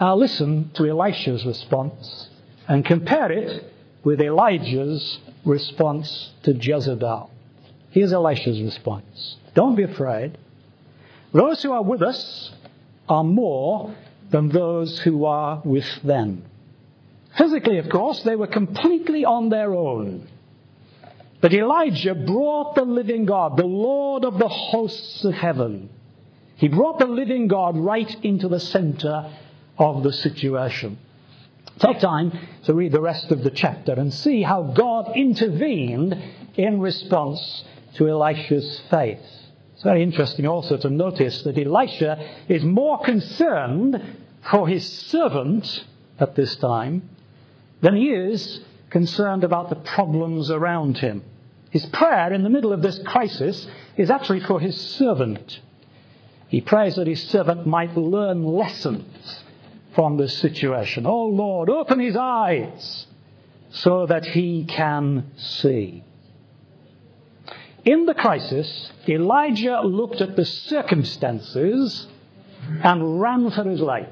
Now 0.00 0.16
listen 0.16 0.70
to 0.74 0.86
Elisha's 0.86 1.46
response 1.46 2.28
and 2.68 2.84
compare 2.84 3.30
it 3.30 3.72
with 4.02 4.20
Elijah's 4.20 5.18
response 5.44 6.32
to 6.42 6.52
Jezebel. 6.52 7.30
Here's 7.90 8.12
Elisha's 8.12 8.60
response 8.60 9.36
Don't 9.54 9.76
be 9.76 9.84
afraid. 9.84 10.36
Those 11.32 11.62
who 11.62 11.72
are 11.72 11.82
with 11.82 12.02
us 12.02 12.52
are 13.08 13.24
more 13.24 13.94
than 14.30 14.48
those 14.48 15.00
who 15.00 15.24
are 15.24 15.62
with 15.64 16.02
them. 16.02 16.44
Physically, 17.36 17.78
of 17.78 17.88
course, 17.88 18.22
they 18.22 18.36
were 18.36 18.46
completely 18.46 19.24
on 19.24 19.48
their 19.48 19.74
own. 19.74 20.28
But 21.40 21.52
Elisha 21.52 22.14
brought 22.14 22.74
the 22.74 22.84
living 22.84 23.26
God, 23.26 23.56
the 23.56 23.66
Lord 23.66 24.24
of 24.24 24.38
the 24.38 24.48
hosts 24.48 25.24
of 25.24 25.34
heaven. 25.34 25.90
He 26.56 26.68
brought 26.68 26.98
the 26.98 27.06
living 27.06 27.48
God 27.48 27.76
right 27.76 28.16
into 28.24 28.48
the 28.48 28.60
center 28.60 29.30
of 29.76 30.02
the 30.02 30.12
situation. 30.12 30.98
Take 31.80 31.98
time 31.98 32.32
to 32.64 32.74
read 32.74 32.92
the 32.92 33.00
rest 33.00 33.32
of 33.32 33.42
the 33.42 33.50
chapter 33.50 33.92
and 33.92 34.14
see 34.14 34.42
how 34.42 34.62
God 34.62 35.16
intervened 35.16 36.16
in 36.54 36.80
response 36.80 37.64
to 37.94 38.08
Elisha's 38.08 38.80
faith. 38.88 39.18
It's 39.74 39.82
very 39.82 40.04
interesting 40.04 40.46
also 40.46 40.76
to 40.76 40.88
notice 40.88 41.42
that 41.42 41.58
Elisha 41.58 42.24
is 42.48 42.62
more 42.62 43.00
concerned 43.02 44.00
for 44.48 44.68
his 44.68 44.88
servant 44.88 45.84
at 46.20 46.36
this 46.36 46.54
time 46.56 47.10
than 47.84 47.96
he 47.96 48.08
is 48.08 48.60
concerned 48.88 49.44
about 49.44 49.68
the 49.68 49.76
problems 49.76 50.50
around 50.50 50.96
him. 50.96 51.22
His 51.68 51.84
prayer 51.84 52.32
in 52.32 52.42
the 52.42 52.48
middle 52.48 52.72
of 52.72 52.80
this 52.80 52.98
crisis 53.04 53.66
is 53.98 54.10
actually 54.10 54.40
for 54.40 54.58
his 54.58 54.80
servant. 54.80 55.60
He 56.48 56.62
prays 56.62 56.96
that 56.96 57.06
his 57.06 57.22
servant 57.24 57.66
might 57.66 57.94
learn 57.94 58.42
lessons 58.42 59.42
from 59.94 60.16
this 60.16 60.38
situation. 60.38 61.04
Oh 61.04 61.26
Lord, 61.26 61.68
open 61.68 62.00
his 62.00 62.16
eyes 62.16 63.06
so 63.68 64.06
that 64.06 64.24
he 64.24 64.64
can 64.64 65.30
see. 65.36 66.02
In 67.84 68.06
the 68.06 68.14
crisis, 68.14 68.92
Elijah 69.06 69.82
looked 69.82 70.22
at 70.22 70.36
the 70.36 70.46
circumstances 70.46 72.06
and 72.82 73.20
ran 73.20 73.50
for 73.50 73.64
his 73.64 73.80
life. 73.80 74.08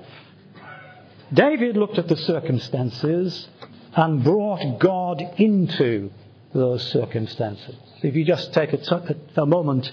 David 1.33 1.79
looked 1.79 1.97
at 1.97 2.09
the 2.09 2.19
circumstances 2.19 3.49
and 3.95 4.25
brought 4.25 4.79
God 4.79 5.23
into 5.37 6.11
those 6.55 6.83
circumstances. 6.91 7.77
If 8.03 8.15
you 8.15 8.25
just 8.25 8.53
take 8.53 8.73
a, 8.73 8.79
t- 8.79 9.15
a 9.37 9.47
moment 9.47 9.91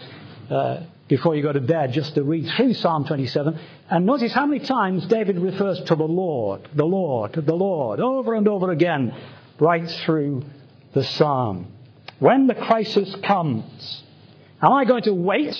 uh, 0.50 0.82
before 1.08 1.36
you 1.36 1.44
go 1.44 1.52
to 1.52 1.62
bed 1.62 1.94
just 1.94 2.16
to 2.16 2.24
read 2.24 2.50
through 2.56 2.74
Psalm 2.74 3.06
27 3.06 3.60
and 3.90 4.06
notice 4.06 4.32
how 4.32 4.46
many 4.46 4.64
times 4.64 5.06
David 5.08 5.40
refers 5.40 5.82
to 5.82 5.96
the 5.96 6.04
Lord, 6.04 6.70
the 6.74 6.86
Lord, 6.86 7.34
the 7.34 7.56
Lord, 7.56 8.00
over 8.00 8.36
and 8.36 8.48
over 8.48 8.72
again, 8.72 9.14
right 9.60 9.90
through 9.90 10.44
the 10.94 11.04
psalm. 11.04 11.68
When 12.20 12.48
the 12.48 12.56
crisis 12.56 13.14
comes, 13.24 14.04
am 14.62 14.74
I 14.74 14.86
going 14.86 15.04
to 15.04 15.14
wait 15.14 15.58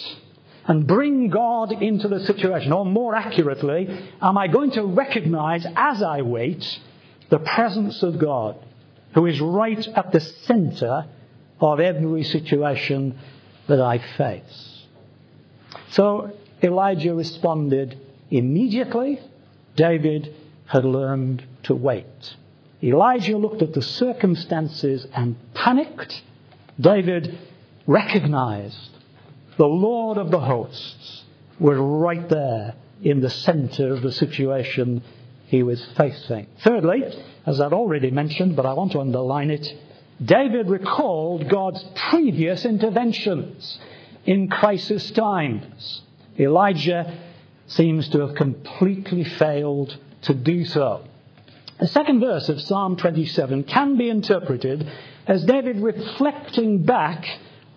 and 0.66 0.86
bring 0.86 1.30
God 1.30 1.72
into 1.72 2.08
the 2.08 2.26
situation? 2.26 2.72
Or 2.72 2.86
more 2.86 3.16
accurately, 3.16 3.88
am 4.22 4.38
I 4.38 4.48
going 4.48 4.72
to 4.72 4.84
recognize 4.84 5.66
as 5.76 6.04
I 6.04 6.22
wait 6.22 6.80
the 7.30 7.40
presence 7.40 8.04
of 8.04 8.20
God, 8.20 8.56
who 9.14 9.26
is 9.26 9.40
right 9.40 9.88
at 9.96 10.12
the 10.12 10.20
center 10.20 11.06
of 11.60 11.80
every 11.80 12.24
situation 12.24 13.18
that 13.68 13.82
I 13.82 13.98
face? 13.98 14.86
So 15.92 16.32
Elijah 16.62 17.14
responded 17.14 18.00
immediately. 18.30 19.20
David 19.76 20.34
had 20.66 20.86
learned 20.86 21.44
to 21.64 21.76
wait. 21.76 22.36
Elijah 22.82 23.38
looked 23.38 23.62
at 23.62 23.74
the 23.74 23.82
circumstances 23.82 25.08
and 25.14 25.36
panicked. 25.54 26.22
David 26.80 27.38
recognized 27.86 28.92
the 29.58 29.68
Lord 29.68 30.18
of 30.18 30.32
the 30.32 30.40
hosts 30.40 31.24
was 31.60 31.78
right 31.78 32.28
there 32.30 32.76
in 33.04 33.20
the 33.20 33.30
center 33.30 33.94
of 33.94 34.02
the 34.02 34.12
situation 34.12 35.04
he 35.50 35.64
was 35.64 35.84
facing. 35.98 36.46
Thirdly, 36.64 37.04
as 37.44 37.60
I've 37.60 37.74
already 37.74 38.12
mentioned, 38.12 38.56
but 38.56 38.68
I 38.68 38.74
want 38.74 38.92
to 38.92 39.02
underline 39.02 39.50
it, 39.50 39.68
David 40.24 40.70
recalled 40.70 41.50
God's 41.50 41.84
previous 41.96 42.66
interventions 42.66 43.80
in 44.28 44.48
crisis 44.48 45.10
times. 45.10 46.04
Elijah 46.38 47.18
seems 47.66 48.10
to 48.10 48.20
have 48.28 48.36
completely 48.36 49.24
failed 49.24 49.98
to 50.22 50.36
do 50.36 50.66
so. 50.66 51.04
The 51.80 51.88
second 51.88 52.20
verse 52.20 52.48
of 52.50 52.62
Psalm 52.62 52.96
27 52.96 53.64
can 53.64 53.98
be 53.98 54.08
interpreted 54.08 54.88
as 55.26 55.44
David 55.46 55.78
reflecting 55.78 56.84
back 56.84 57.26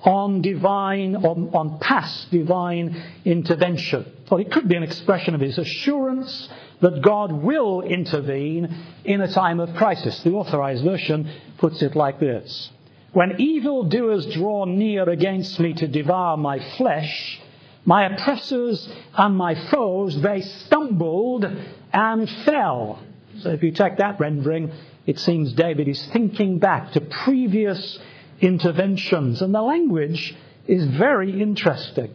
on 0.03 0.43
divine, 0.43 1.17
on, 1.17 1.49
on 1.55 1.79
past 1.79 2.31
divine 2.31 3.03
intervention. 3.25 4.05
Or 4.31 4.41
it 4.41 4.53
could 4.53 4.69
be 4.69 4.77
an 4.77 4.83
expression 4.83 5.35
of 5.35 5.41
his 5.41 5.57
assurance 5.57 6.51
that 6.83 7.01
God 7.01 7.33
will 7.33 7.81
intervene 7.81 8.77
in 9.05 9.21
a 9.21 9.33
time 9.33 9.61
of 9.61 9.75
crisis. 9.77 10.23
The 10.23 10.33
authorized 10.33 10.85
version 10.85 11.31
puts 11.57 11.81
it 11.81 11.97
like 11.97 12.21
this 12.21 12.71
When 13.13 13.41
evildoers 13.41 14.27
draw 14.27 14.67
near 14.67 15.09
against 15.09 15.59
me 15.59 15.73
to 15.75 15.89
devour 15.89 16.37
my 16.37 16.59
flesh, 16.77 17.41
my 17.85 18.07
oppressors 18.07 18.89
and 19.17 19.37
my 19.37 19.55
foes, 19.71 20.21
they 20.21 20.43
stumbled 20.43 21.47
and 21.93 22.31
fell. 22.45 23.01
So 23.39 23.51
if 23.51 23.63
you 23.63 23.73
take 23.73 23.97
that 23.97 24.21
rendering, 24.21 24.73
it 25.07 25.19
seems 25.19 25.53
David 25.53 25.89
is 25.89 26.05
thinking 26.07 26.59
back 26.59 26.93
to 26.93 27.01
previous 27.01 27.99
interventions. 28.41 29.41
And 29.41 29.55
the 29.55 29.63
language 29.63 30.35
is 30.67 30.85
very 30.85 31.41
interesting. 31.41 32.15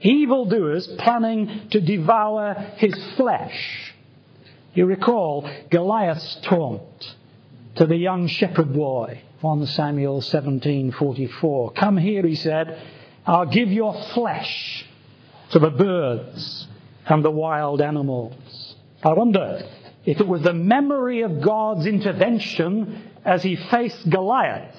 Evildoers 0.00 0.86
planning 0.98 1.68
to 1.70 1.80
devour 1.80 2.54
his 2.76 2.94
flesh. 3.16 3.94
You 4.74 4.86
recall 4.86 5.48
Goliath's 5.70 6.36
taunt 6.42 7.14
to 7.76 7.86
the 7.86 7.96
young 7.96 8.26
shepherd 8.26 8.74
boy, 8.74 9.22
1 9.40 9.66
Samuel 9.66 10.20
17:44. 10.20 11.74
Come 11.74 11.96
here, 11.96 12.26
he 12.26 12.34
said, 12.34 12.78
I'll 13.26 13.46
give 13.46 13.72
your 13.72 13.94
flesh 14.12 14.84
to 15.50 15.58
the 15.58 15.70
birds 15.70 16.68
and 17.06 17.24
the 17.24 17.30
wild 17.30 17.80
animals. 17.80 18.76
I 19.02 19.12
wonder 19.12 19.62
if 20.04 20.20
it 20.20 20.28
was 20.28 20.42
the 20.42 20.52
memory 20.52 21.22
of 21.22 21.40
God's 21.40 21.86
intervention 21.86 23.02
as 23.24 23.42
he 23.42 23.56
faced 23.56 24.08
Goliath 24.08 24.76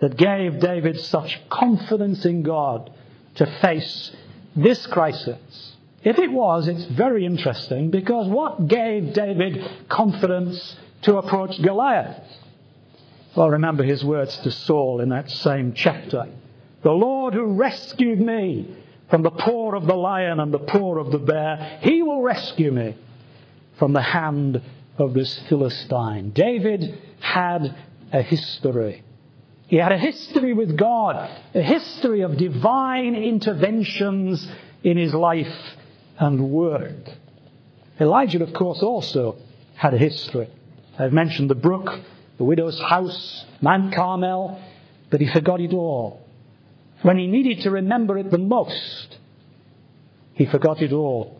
that 0.00 0.16
gave 0.16 0.60
David 0.60 1.00
such 1.00 1.40
confidence 1.48 2.24
in 2.24 2.42
God 2.42 2.90
to 3.38 3.46
face 3.60 4.12
this 4.54 4.86
crisis. 4.86 5.76
If 6.04 6.18
it 6.18 6.30
was, 6.30 6.68
it's 6.68 6.84
very 6.84 7.24
interesting 7.24 7.90
because 7.90 8.28
what 8.28 8.68
gave 8.68 9.12
David 9.12 9.88
confidence 9.88 10.76
to 11.02 11.16
approach 11.18 11.60
Goliath? 11.62 12.22
Well, 13.34 13.50
remember 13.50 13.84
his 13.84 14.04
words 14.04 14.36
to 14.38 14.50
Saul 14.50 15.00
in 15.00 15.10
that 15.10 15.30
same 15.30 15.72
chapter. 15.72 16.26
The 16.82 16.90
Lord 16.90 17.34
who 17.34 17.54
rescued 17.54 18.20
me 18.20 18.76
from 19.10 19.22
the 19.22 19.30
paw 19.30 19.74
of 19.74 19.86
the 19.86 19.94
lion 19.94 20.40
and 20.40 20.52
the 20.52 20.58
paw 20.58 20.98
of 20.98 21.10
the 21.10 21.18
bear, 21.18 21.78
he 21.82 22.02
will 22.02 22.22
rescue 22.22 22.72
me 22.72 22.96
from 23.78 23.92
the 23.92 24.02
hand 24.02 24.60
of 24.98 25.14
this 25.14 25.38
Philistine. 25.48 26.30
David 26.30 27.00
had 27.20 27.74
a 28.12 28.22
history. 28.22 29.02
He 29.68 29.76
had 29.76 29.92
a 29.92 29.98
history 29.98 30.54
with 30.54 30.78
God, 30.78 31.30
a 31.54 31.60
history 31.60 32.22
of 32.22 32.38
divine 32.38 33.14
interventions 33.14 34.48
in 34.82 34.96
his 34.96 35.12
life 35.12 35.54
and 36.18 36.50
work. 36.50 37.10
Elijah, 38.00 38.42
of 38.42 38.54
course, 38.54 38.82
also 38.82 39.36
had 39.74 39.92
a 39.92 39.98
history. 39.98 40.48
I've 40.98 41.12
mentioned 41.12 41.50
the 41.50 41.54
brook, 41.54 42.00
the 42.38 42.44
widow's 42.44 42.80
house, 42.80 43.44
Mount 43.60 43.94
Carmel, 43.94 44.58
but 45.10 45.20
he 45.20 45.30
forgot 45.30 45.60
it 45.60 45.74
all. 45.74 46.26
When 47.02 47.18
he 47.18 47.26
needed 47.26 47.62
to 47.64 47.70
remember 47.70 48.16
it 48.16 48.30
the 48.30 48.38
most, 48.38 49.18
he 50.32 50.46
forgot 50.46 50.80
it 50.80 50.92
all. 50.92 51.38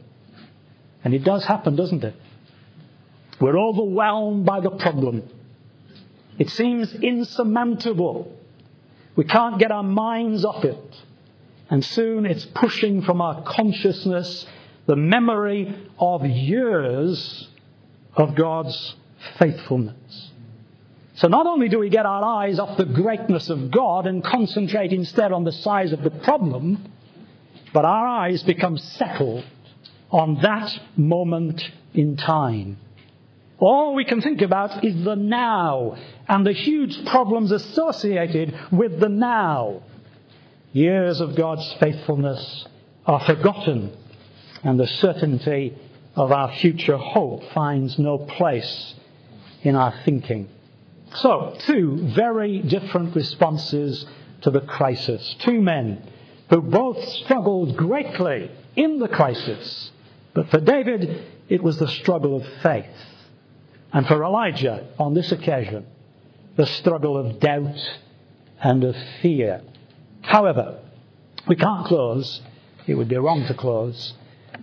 And 1.02 1.14
it 1.14 1.24
does 1.24 1.46
happen, 1.46 1.76
doesn't 1.76 2.04
it? 2.04 2.14
We're 3.40 3.58
overwhelmed 3.58 4.44
by 4.44 4.60
the 4.60 4.70
problem. 4.70 5.22
It 6.38 6.50
seems 6.50 6.94
insurmountable. 6.94 8.34
We 9.16 9.24
can't 9.24 9.58
get 9.58 9.72
our 9.72 9.82
minds 9.82 10.44
off 10.44 10.64
it. 10.64 10.96
And 11.68 11.84
soon 11.84 12.24
it's 12.24 12.46
pushing 12.46 13.02
from 13.02 13.20
our 13.20 13.42
consciousness 13.42 14.46
the 14.86 14.96
memory 14.96 15.74
of 15.98 16.24
years 16.24 17.48
of 18.14 18.34
God's 18.34 18.94
faithfulness. 19.38 20.30
So 21.16 21.26
not 21.26 21.46
only 21.46 21.68
do 21.68 21.80
we 21.80 21.88
get 21.88 22.06
our 22.06 22.24
eyes 22.24 22.60
off 22.60 22.78
the 22.78 22.84
greatness 22.84 23.50
of 23.50 23.72
God 23.72 24.06
and 24.06 24.22
concentrate 24.22 24.92
instead 24.92 25.32
on 25.32 25.42
the 25.42 25.52
size 25.52 25.92
of 25.92 26.02
the 26.02 26.10
problem, 26.10 26.92
but 27.72 27.84
our 27.84 28.06
eyes 28.06 28.42
become 28.44 28.78
settled 28.78 29.44
on 30.10 30.40
that 30.42 30.80
moment 30.96 31.70
in 31.92 32.16
time. 32.16 32.78
All 33.58 33.94
we 33.94 34.04
can 34.04 34.22
think 34.22 34.40
about 34.40 34.84
is 34.84 35.02
the 35.02 35.16
now 35.16 35.96
and 36.28 36.46
the 36.46 36.52
huge 36.52 37.06
problems 37.06 37.50
associated 37.50 38.54
with 38.70 39.00
the 39.00 39.08
now. 39.08 39.82
Years 40.72 41.20
of 41.20 41.34
God's 41.34 41.72
faithfulness 41.80 42.66
are 43.06 43.20
forgotten, 43.20 43.96
and 44.62 44.78
the 44.78 44.86
certainty 44.86 45.74
of 46.14 46.30
our 46.30 46.54
future 46.56 46.98
hope 46.98 47.42
finds 47.52 47.98
no 47.98 48.18
place 48.18 48.94
in 49.62 49.74
our 49.74 49.94
thinking. 50.04 50.48
So, 51.14 51.56
two 51.60 52.08
very 52.14 52.58
different 52.58 53.16
responses 53.16 54.04
to 54.42 54.50
the 54.50 54.60
crisis. 54.60 55.36
Two 55.38 55.62
men 55.62 56.02
who 56.50 56.60
both 56.60 57.02
struggled 57.08 57.76
greatly 57.76 58.50
in 58.76 58.98
the 58.98 59.08
crisis. 59.08 59.90
But 60.34 60.50
for 60.50 60.60
David, 60.60 61.24
it 61.48 61.62
was 61.62 61.78
the 61.78 61.88
struggle 61.88 62.36
of 62.36 62.46
faith. 62.62 62.86
And 63.92 64.06
for 64.06 64.22
Elijah, 64.22 64.86
on 64.98 65.14
this 65.14 65.32
occasion, 65.32 65.86
the 66.58 66.66
struggle 66.66 67.16
of 67.16 67.38
doubt 67.38 67.98
and 68.60 68.82
of 68.82 68.96
fear. 69.22 69.62
However, 70.22 70.80
we 71.46 71.54
can't 71.54 71.86
close, 71.86 72.42
it 72.84 72.96
would 72.96 73.06
be 73.06 73.16
wrong 73.16 73.46
to 73.46 73.54
close, 73.54 74.14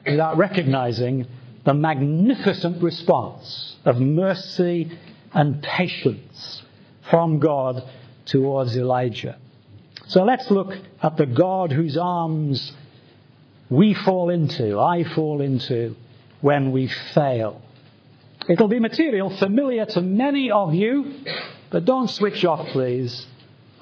without 0.05 0.35
recognizing 0.35 1.25
the 1.63 1.73
magnificent 1.73 2.83
response 2.83 3.77
of 3.85 3.97
mercy 3.97 4.91
and 5.33 5.63
patience 5.63 6.63
from 7.09 7.39
God 7.39 7.81
towards 8.25 8.75
Elijah. 8.75 9.37
So 10.07 10.25
let's 10.25 10.51
look 10.51 10.73
at 11.01 11.15
the 11.15 11.25
God 11.25 11.71
whose 11.71 11.95
arms 11.95 12.73
we 13.69 13.93
fall 13.93 14.29
into, 14.29 14.77
I 14.81 15.05
fall 15.05 15.39
into, 15.39 15.95
when 16.41 16.73
we 16.73 16.87
fail. 16.87 17.61
It'll 18.49 18.67
be 18.67 18.79
material 18.79 19.35
familiar 19.37 19.85
to 19.85 20.01
many 20.01 20.51
of 20.51 20.73
you, 20.73 21.23
but 21.75 21.83
don't 21.83 22.09
switch 22.09 22.45
off, 22.45 22.65
please. 22.67 23.27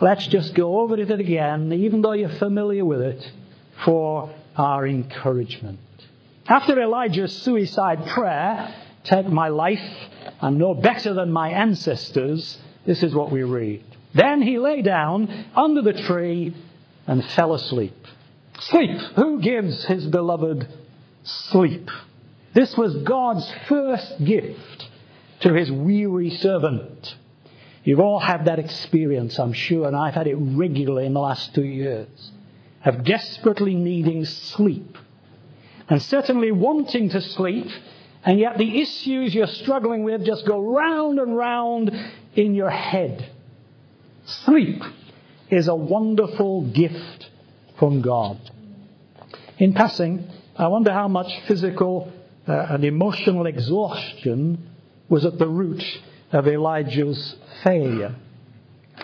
Let's 0.02 0.26
just 0.26 0.56
go 0.56 0.80
over 0.80 1.00
it 1.00 1.12
again, 1.12 1.72
even 1.72 2.02
though 2.02 2.14
you're 2.14 2.28
familiar 2.28 2.84
with 2.84 3.02
it, 3.02 3.32
for 3.86 4.34
our 4.58 4.88
encouragement. 4.88 5.78
After 6.48 6.82
Elijah's 6.82 7.38
suicide 7.38 8.08
prayer, 8.08 8.74
take 9.04 9.28
my 9.28 9.50
life, 9.50 9.88
I'm 10.42 10.58
no 10.58 10.74
better 10.74 11.14
than 11.14 11.32
my 11.32 11.50
ancestors, 11.50 12.58
this 12.84 13.04
is 13.04 13.14
what 13.14 13.32
we 13.32 13.44
read. 13.44 13.84
Then 14.16 14.42
he 14.42 14.58
lay 14.58 14.82
down 14.82 15.46
under 15.56 15.84
the 15.84 15.94
tree 15.94 16.56
and 17.06 17.24
fell 17.24 17.54
asleep. 17.54 18.08
Sleep. 18.60 19.00
Who 19.18 19.40
gives 19.40 19.86
his 19.86 20.08
beloved 20.08 20.68
sleep? 21.22 21.92
This 22.56 22.76
was 22.76 22.96
God's 23.04 23.54
first 23.68 24.26
gift 24.26 24.90
to 25.42 25.54
his 25.54 25.72
weary 25.72 26.32
servant. 26.32 27.18
You've 27.84 28.00
all 28.00 28.20
had 28.20 28.46
that 28.46 28.60
experience, 28.60 29.38
I'm 29.38 29.54
sure, 29.54 29.88
and 29.88 29.96
I've 29.96 30.14
had 30.14 30.28
it 30.28 30.36
regularly 30.36 31.06
in 31.06 31.14
the 31.14 31.20
last 31.20 31.54
two 31.54 31.66
years, 31.66 32.32
of 32.86 33.04
desperately 33.04 33.76
needing 33.76 34.26
sleep. 34.26 34.98
And 35.90 36.02
certainly 36.02 36.52
wanting 36.52 37.10
to 37.10 37.20
sleep, 37.20 37.68
and 38.24 38.40
yet 38.40 38.58
the 38.58 38.82
issues 38.82 39.36
you're 39.36 39.48
struggling 39.48 40.04
with 40.04 40.26
just 40.26 40.46
go 40.48 40.62
round 40.62 41.20
and 41.20 41.36
round 41.36 41.92
in 42.36 42.56
your 42.56 42.70
head. 42.70 43.30
Sleep 44.26 44.82
is 45.50 45.68
a 45.68 45.76
wonderful 45.76 46.62
gift 46.62 47.30
from 47.78 48.02
God. 48.02 48.40
In 49.58 49.74
passing, 49.74 50.30
I 50.56 50.68
wonder 50.68 50.94
how 50.94 51.10
much 51.10 51.32
physical 51.48 52.14
uh, 52.48 52.68
and 52.70 52.86
emotional 52.86 53.46
exhaustion 53.46 54.70
was 55.10 55.26
at 55.26 55.38
the 55.38 55.48
root 55.48 55.84
of 56.34 56.48
Elijah's 56.48 57.36
failure. 57.64 58.16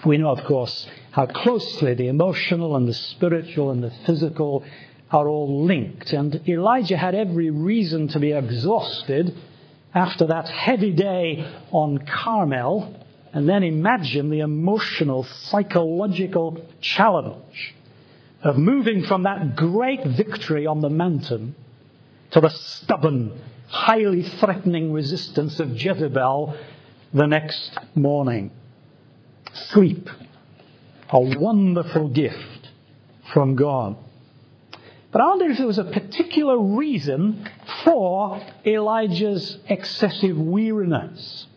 We 0.06 0.18
know, 0.18 0.30
of 0.30 0.44
course, 0.46 0.88
how 1.12 1.26
closely 1.26 1.94
the 1.94 2.08
emotional 2.08 2.76
and 2.76 2.88
the 2.88 2.94
spiritual 2.94 3.72
and 3.72 3.84
the 3.84 3.92
physical 4.06 4.64
are 5.12 5.28
all 5.28 5.66
linked. 5.66 6.14
And 6.14 6.48
Elijah 6.48 6.98
had 6.98 7.16
every 7.16 7.50
reason 7.50 8.08
to 8.10 8.20
be 8.20 8.32
exhausted 8.32 9.36
after 9.94 10.28
that 10.28 10.48
heavy 10.48 10.92
day 10.92 11.46
on 11.72 12.00
Carmel. 12.00 12.96
And 13.34 13.48
then 13.48 13.64
imagine 13.64 14.30
the 14.30 14.40
emotional, 14.40 15.24
psychological 15.24 16.66
challenge 16.82 17.76
of 18.42 18.58
moving 18.58 19.04
from 19.04 19.24
that 19.24 19.56
great 19.56 20.06
victory 20.06 20.66
on 20.66 20.82
the 20.82 20.90
mountain 20.90 21.56
to 22.32 22.40
the 22.40 22.50
stubborn, 22.50 23.40
highly 23.68 24.24
threatening 24.24 24.94
resistance 24.94 25.60
of 25.60 25.72
Jezebel 25.72 26.56
the 27.14 27.26
next 27.26 27.78
morning. 27.96 28.52
Sleep, 29.54 30.10
a 31.10 31.20
wonderful 31.20 32.10
gift 32.10 32.70
from 33.34 33.56
God. 33.56 33.96
But 35.12 35.22
I 35.22 35.28
wonder 35.28 35.50
if 35.50 35.58
there 35.58 35.66
was 35.66 35.80
a 35.80 35.86
particular 35.86 36.60
reason 36.60 37.50
for 37.84 38.42
Elijah's 38.66 39.58
excessive 39.68 40.38
weariness. 40.38 41.48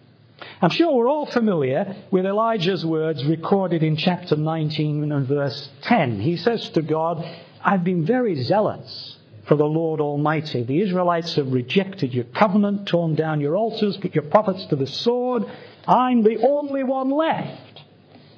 I'm 0.62 0.70
sure 0.70 0.94
we're 0.94 1.08
all 1.08 1.26
familiar 1.26 1.96
with 2.10 2.24
Elijah's 2.24 2.86
words 2.86 3.24
recorded 3.24 3.82
in 3.82 3.96
chapter 3.96 4.36
19 4.36 5.12
and 5.12 5.26
verse 5.26 5.68
10. 5.82 6.20
He 6.20 6.36
says 6.36 6.70
to 6.70 6.82
God, 6.82 7.28
I've 7.62 7.84
been 7.84 8.06
very 8.06 8.42
zealous 8.42 9.18
for 9.46 9.56
the 9.56 9.64
Lord 9.64 10.00
Almighty. 10.00 10.62
The 10.62 10.80
Israelites 10.80 11.34
have 11.34 11.52
rejected 11.52 12.14
your 12.14 12.24
covenant, 12.24 12.86
torn 12.86 13.14
down 13.14 13.40
your 13.40 13.56
altars, 13.56 13.96
put 13.96 14.14
your 14.14 14.24
prophets 14.24 14.66
to 14.66 14.76
the 14.76 14.86
sword. 14.86 15.44
I'm 15.86 16.22
the 16.22 16.46
only 16.46 16.84
one 16.84 17.10
left. 17.10 17.82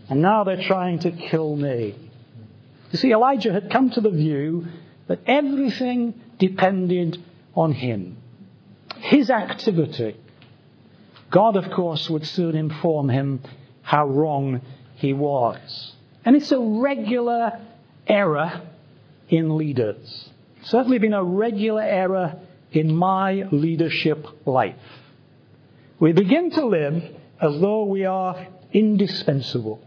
And 0.09 0.23
now 0.23 0.45
they're 0.45 0.63
trying 0.63 1.01
to 1.01 1.11
kill 1.11 1.57
me. 1.57 1.95
You 2.91 2.99
see, 2.99 3.13
Elijah 3.13 3.53
had 3.53 3.71
come 3.71 3.91
to 3.91 4.01
the 4.01 4.11
view 4.11 4.67
that 5.09 5.21
everything 5.27 6.21
depended 6.39 7.23
on 7.55 7.73
him. 7.73 8.17
His 8.97 9.31
activity. 9.31 10.17
God, 11.31 11.57
of 11.57 11.71
course, 11.71 12.09
would 12.09 12.27
soon 12.27 12.55
inform 12.55 13.09
him 13.09 13.41
how 13.83 14.07
wrong 14.07 14.61
he 14.97 15.13
was. 15.13 15.95
And 16.25 16.37
it's 16.37 16.53
a 16.53 16.61
regular 16.61 17.61
error 18.07 18.63
in 19.29 19.57
leaders. 19.57 20.31
Certainly 20.65 20.99
been 20.99 21.13
a 21.13 21.23
regular 21.23 21.83
error 21.83 22.37
in 22.73 22.95
my 22.95 23.45
leadership 23.53 24.27
life. 24.47 24.77
We 26.01 26.13
begin 26.13 26.51
to 26.53 26.67
live 26.67 27.03
as 27.41 27.61
though 27.61 27.85
we 27.85 28.05
are 28.05 28.47
indispensable. 28.73 29.83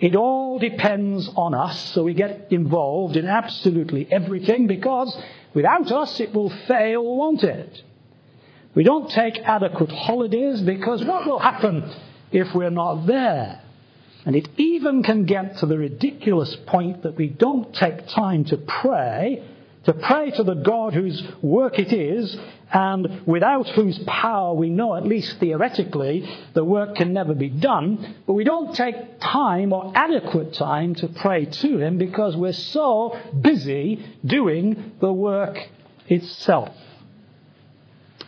It 0.00 0.16
all 0.16 0.58
depends 0.58 1.28
on 1.36 1.54
us, 1.54 1.78
so 1.90 2.04
we 2.04 2.14
get 2.14 2.48
involved 2.50 3.16
in 3.16 3.26
absolutely 3.26 4.10
everything 4.10 4.66
because 4.66 5.16
without 5.54 5.92
us 5.92 6.18
it 6.18 6.34
will 6.34 6.50
fail, 6.50 7.04
won't 7.04 7.44
it? 7.44 7.82
We 8.74 8.84
don't 8.84 9.10
take 9.10 9.38
adequate 9.38 9.92
holidays 9.92 10.62
because 10.62 11.04
what 11.04 11.26
will 11.26 11.38
happen 11.38 11.92
if 12.30 12.54
we're 12.54 12.70
not 12.70 13.06
there? 13.06 13.60
And 14.24 14.34
it 14.34 14.48
even 14.56 15.02
can 15.02 15.24
get 15.24 15.58
to 15.58 15.66
the 15.66 15.78
ridiculous 15.78 16.56
point 16.66 17.02
that 17.02 17.16
we 17.16 17.28
don't 17.28 17.74
take 17.74 18.06
time 18.08 18.44
to 18.46 18.56
pray 18.56 19.42
to 19.84 19.92
pray 19.92 20.30
to 20.30 20.44
the 20.44 20.54
God 20.54 20.94
whose 20.94 21.22
work 21.42 21.78
it 21.78 21.92
is, 21.92 22.36
and 22.72 23.26
without 23.26 23.68
whose 23.70 23.98
power 24.06 24.54
we 24.54 24.70
know, 24.70 24.94
at 24.94 25.04
least 25.04 25.38
theoretically, 25.38 26.28
the 26.54 26.64
work 26.64 26.96
can 26.96 27.12
never 27.12 27.34
be 27.34 27.50
done, 27.50 28.14
but 28.26 28.32
we 28.34 28.44
don't 28.44 28.74
take 28.74 29.20
time 29.20 29.72
or 29.72 29.92
adequate 29.94 30.54
time 30.54 30.94
to 30.96 31.08
pray 31.08 31.46
to 31.46 31.78
Him 31.78 31.98
because 31.98 32.36
we're 32.36 32.52
so 32.52 33.18
busy 33.38 34.06
doing 34.24 34.92
the 35.00 35.12
work 35.12 35.58
itself. 36.08 36.74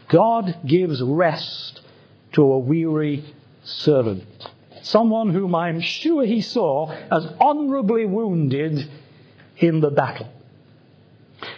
God 0.09 0.59
gives 0.66 1.00
rest 1.02 1.80
to 2.32 2.42
a 2.42 2.59
weary 2.59 3.24
servant, 3.62 4.24
someone 4.82 5.30
whom 5.30 5.55
I'm 5.55 5.80
sure 5.80 6.26
He 6.26 6.40
saw 6.40 6.90
as 7.11 7.26
honorably 7.40 8.05
wounded 8.07 8.90
in 9.57 9.80
the 9.80 9.90
battle. 9.90 10.34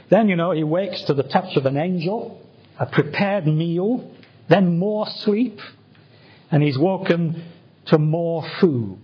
Then, 0.09 0.29
you 0.29 0.37
know, 0.37 0.53
he 0.53 0.65
wakes 0.65 1.03
to 1.03 1.15
the 1.15 1.23
touch 1.23 1.57
of 1.57 1.67
an 1.67 1.77
angel, 1.77 2.41
a 2.79 2.87
prepared 2.87 3.47
meal, 3.47 4.11
then 4.49 4.79
more 4.79 5.07
sleep, 5.07 5.61
and 6.51 6.63
he's 6.63 6.79
woken 6.79 7.43
to 7.87 7.99
more 7.99 8.47
food. 8.61 8.99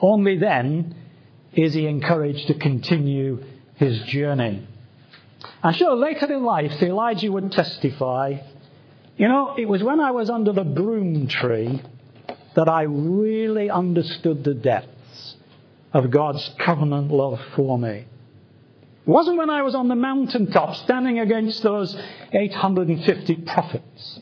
Only 0.00 0.38
then 0.38 0.94
is 1.52 1.74
he 1.74 1.86
encouraged 1.86 2.48
to 2.48 2.54
continue 2.54 3.42
his 3.76 4.02
journey. 4.02 4.66
I'm 5.62 5.74
sure 5.74 5.94
later 5.94 6.32
in 6.32 6.44
life, 6.44 6.82
Elijah 6.82 7.30
would 7.30 7.52
testify, 7.52 8.34
you 9.16 9.28
know, 9.28 9.54
it 9.56 9.68
was 9.68 9.82
when 9.82 10.00
I 10.00 10.10
was 10.10 10.28
under 10.28 10.52
the 10.52 10.64
broom 10.64 11.28
tree 11.28 11.80
that 12.54 12.68
I 12.68 12.82
really 12.82 13.70
understood 13.70 14.44
the 14.44 14.54
depths 14.54 15.36
of 15.92 16.10
God's 16.10 16.50
covenant 16.58 17.10
love 17.10 17.40
for 17.54 17.78
me. 17.78 18.06
It 19.06 19.10
wasn't 19.10 19.36
when 19.36 19.50
I 19.50 19.62
was 19.62 19.76
on 19.76 19.86
the 19.86 19.94
mountaintop 19.94 20.74
standing 20.74 21.20
against 21.20 21.62
those 21.62 21.96
850 22.32 23.36
prophets. 23.36 24.20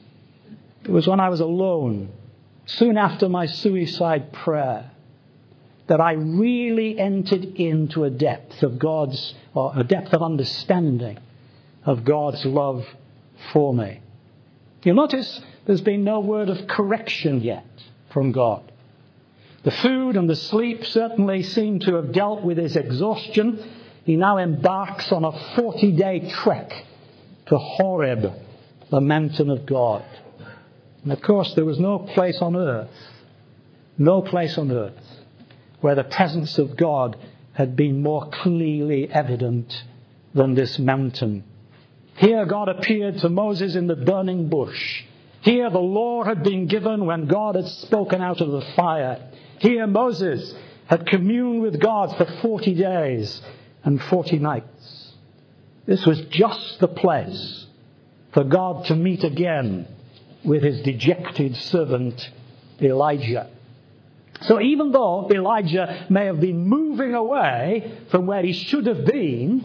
It 0.85 0.91
was 0.91 1.07
when 1.07 1.21
I 1.21 1.31
was 1.31 1.41
alone, 1.41 2.11
soon 2.67 2.99
after 2.99 3.31
my 3.31 3.47
suicide 3.47 4.31
prayer, 4.33 4.91
that 5.87 6.03
I 6.03 6.13
really 6.13 6.99
entered 6.99 7.45
into 7.57 8.05
a 8.05 8.11
depth 8.11 8.63
of 8.63 8.79
God's, 8.79 9.35
or 9.55 9.73
a 9.75 9.85
depth 9.85 10.13
of 10.13 10.23
understanding 10.23 11.19
of 11.87 12.05
God's 12.05 12.45
love 12.45 12.87
for 13.53 13.73
me. 13.73 14.01
You'll 14.83 14.97
notice 14.97 15.41
there's 15.65 15.81
been 15.81 16.05
no 16.05 16.21
word 16.21 16.51
of 16.51 16.67
correction 16.67 17.41
yet 17.41 17.67
from 18.11 18.33
God. 18.33 18.71
The 19.63 19.71
food 19.71 20.17
and 20.17 20.29
the 20.29 20.37
sleep 20.37 20.85
certainly 20.85 21.43
seem 21.43 21.79
to 21.81 21.95
have 21.95 22.13
dealt 22.13 22.43
with 22.43 22.59
his 22.59 22.77
exhaustion. 22.77 23.65
He 24.05 24.17
now 24.17 24.37
embarks 24.37 25.11
on 25.13 25.25
a 25.25 25.33
40 25.57 25.93
day 25.93 26.31
trek 26.31 26.85
to 27.47 27.59
Horeb, 27.59 28.33
the 28.91 29.01
mountain 29.01 29.51
of 29.51 29.67
God. 29.67 30.05
And 31.03 31.13
of 31.13 31.23
course, 31.23 31.55
there 31.55 31.65
was 31.65 31.79
no 31.79 31.99
place 31.99 32.41
on 32.41 32.57
earth, 32.57 32.91
no 33.99 34.23
place 34.23 34.57
on 34.59 34.71
earth 34.71 34.93
where 35.81 35.95
the 35.95 36.05
presence 36.05 36.59
of 36.59 36.77
God 36.77 37.17
had 37.53 37.77
been 37.77 38.03
more 38.03 38.31
clearly 38.31 39.11
evident 39.11 39.85
than 40.35 40.55
this 40.55 40.79
mountain. 40.79 41.45
Here, 42.17 42.47
God 42.47 42.69
appeared 42.69 43.19
to 43.19 43.29
Moses 43.29 43.75
in 43.75 43.87
the 43.87 43.97
burning 43.97 44.49
bush. 44.49 45.03
Here, 45.43 45.69
the 45.69 45.79
law 45.79 46.25
had 46.25 46.43
been 46.43 46.67
given 46.67 47.05
when 47.05 47.27
God 47.27 47.57
had 47.57 47.67
spoken 47.67 48.23
out 48.23 48.41
of 48.41 48.51
the 48.51 48.65
fire. 48.75 49.31
Here, 49.59 49.87
Moses 49.87 50.55
had 50.87 51.07
communed 51.07 51.61
with 51.61 51.81
God 51.81 52.17
for 52.17 52.25
40 52.41 52.75
days 52.75 53.43
and 53.85 54.03
40 54.03 54.39
nights. 54.39 55.13
This 55.87 56.07
was 56.07 56.21
just 56.31 56.81
the 56.81 56.89
place 56.89 57.67
for 58.33 58.43
God 58.43 58.87
to 58.87 58.97
meet 58.97 59.23
again 59.23 59.87
with 60.45 60.63
his 60.63 60.83
dejected 60.83 61.57
servant 61.57 62.31
Elijah. 62.81 63.49
So 64.43 64.61
even 64.61 64.93
though 64.93 65.29
Elijah 65.31 66.07
may 66.11 66.27
have 66.27 66.41
been 66.41 66.67
moving 66.67 67.15
away 67.15 67.99
from 68.11 68.27
where 68.27 68.43
he 68.43 68.53
should 68.53 68.87
have 68.87 69.05
been, 69.05 69.65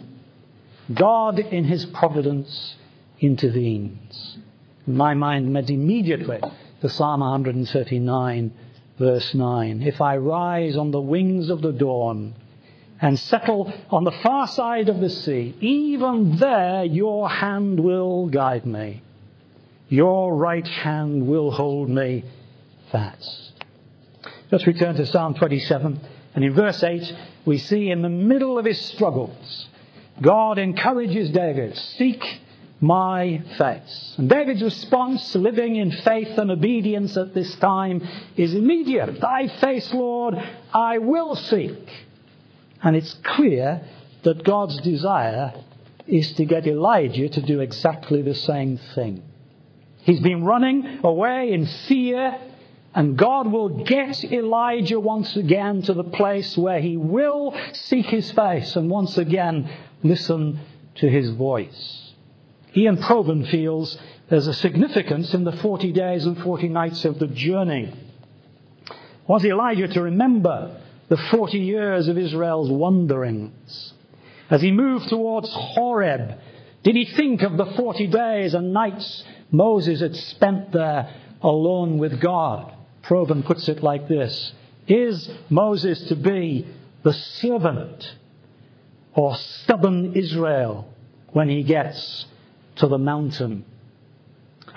God 0.94 1.40
in 1.40 1.66
his 1.66 1.86
providence 1.86 2.76
intervenes. 3.20 4.38
My 4.86 5.14
mind 5.14 5.54
went 5.54 5.70
immediately 5.70 6.40
to 6.82 6.90
Psalm 6.90 7.20
139 7.22 8.52
verse 8.98 9.34
9. 9.34 9.82
If 9.82 10.02
I 10.02 10.18
rise 10.18 10.76
on 10.76 10.92
the 10.92 11.02
wings 11.02 11.50
of 11.50 11.62
the 11.62 11.72
dawn 11.72 12.34
and 13.02 13.18
settle 13.18 13.74
on 13.90 14.04
the 14.04 14.12
far 14.12 14.48
side 14.48 14.90
of 14.90 15.00
the 15.00 15.10
sea, 15.10 15.56
even 15.62 16.38
there 16.38 16.84
your 16.84 17.30
hand 17.30 17.80
will 17.80 18.28
guide 18.28 18.66
me. 18.66 19.02
Your 19.88 20.36
right 20.36 20.68
hand 20.68 21.28
will 21.28 21.52
hold 21.52 21.90
me 21.90 22.24
fast. 22.92 23.54
Let's 24.52 24.68
return 24.68 24.96
to 24.96 25.06
Psalm 25.06 25.34
27. 25.36 26.00
And 26.36 26.44
in 26.44 26.54
verse 26.54 26.84
8, 26.84 27.16
we 27.46 27.58
see 27.58 27.90
in 27.90 28.02
the 28.02 28.10
middle 28.10 28.60
of 28.60 28.66
his 28.66 28.80
struggles, 28.80 29.68
God 30.22 30.58
encourages 30.58 31.32
David, 31.32 31.78
seek 31.78 32.24
my 32.82 33.42
face. 33.58 34.16
And 34.18 34.30
David's 34.30 34.62
response, 34.62 35.36
living 35.36 35.76
in 35.76 35.92
faith 35.92 36.38
and 36.38 36.52
obedience 36.52 37.18
at 37.18 37.34
this 37.34 37.56
time, 37.56 38.08
is 38.38 38.54
immediate. 38.54 39.20
Thy 39.20 39.48
face, 39.60 39.94
Lord, 39.94 40.36
I 40.74 41.00
will 41.00 41.36
seek. 41.36 41.90
And 42.82 42.96
it's 42.96 43.14
clear 43.24 43.82
that 44.24 44.44
God's 44.44 44.80
desire 44.82 45.54
is 46.08 46.32
to 46.34 46.46
get 46.46 46.66
Elijah 46.68 47.30
to 47.30 47.42
do 47.42 47.60
exactly 47.60 48.22
the 48.22 48.36
same 48.36 48.78
thing. 48.96 49.24
He's 50.02 50.20
been 50.20 50.44
running 50.44 51.00
away 51.04 51.52
in 51.52 51.66
fear, 51.66 52.38
and 52.96 53.18
God 53.18 53.52
will 53.52 53.70
get 53.84 54.24
Elijah 54.24 55.00
once 55.00 55.36
again 55.36 55.82
to 55.84 55.94
the 55.94 56.04
place 56.04 56.58
where 56.58 56.80
he 56.80 56.98
will 56.98 57.56
seek 57.74 58.08
his 58.08 58.32
face 58.32 58.76
and 58.76 58.90
once 58.90 59.18
again 59.18 59.70
listen 60.02 60.60
to 60.96 61.10
his 61.10 61.30
voice. 61.32 62.14
Ian 62.76 62.98
Provan 62.98 63.48
feels 63.50 63.98
there's 64.30 64.48
a 64.48 64.54
significance 64.54 65.34
in 65.34 65.44
the 65.44 65.52
40 65.52 65.92
days 65.92 66.26
and 66.26 66.38
40 66.38 66.70
nights 66.70 67.04
of 67.06 67.20
the 67.20 67.28
journey. 67.28 67.94
Was 69.28 69.46
Elijah 69.46 69.88
to 69.88 70.02
remember 70.02 70.80
the 71.10 71.18
40 71.18 71.58
years 71.58 72.08
of 72.08 72.18
Israel's 72.18 72.70
wanderings? 72.70 73.94
As 74.50 74.62
he 74.62 74.72
moved 74.72 75.10
towards 75.10 75.50
Horeb, 75.52 76.40
did 76.84 76.96
he 76.96 77.06
think 77.06 77.42
of 77.42 77.58
the 77.58 77.66
40 77.66 78.08
days 78.08 78.54
and 78.54 78.72
nights 78.72 79.24
Moses 79.52 80.00
had 80.00 80.16
spent 80.16 80.72
there 80.72 81.14
alone 81.42 81.98
with 81.98 82.22
God? 82.22 82.74
Provan 83.04 83.44
puts 83.44 83.68
it 83.68 83.84
like 83.84 84.08
this 84.08 84.54
Is 84.88 85.30
Moses 85.50 86.08
to 86.08 86.16
be 86.16 86.68
the 87.04 87.14
servant 87.14 88.16
or 89.14 89.36
stubborn 89.36 90.14
Israel 90.14 90.94
when 91.34 91.50
he 91.50 91.64
gets 91.64 92.26
to 92.78 92.88
the 92.88 92.98
mountain. 92.98 93.66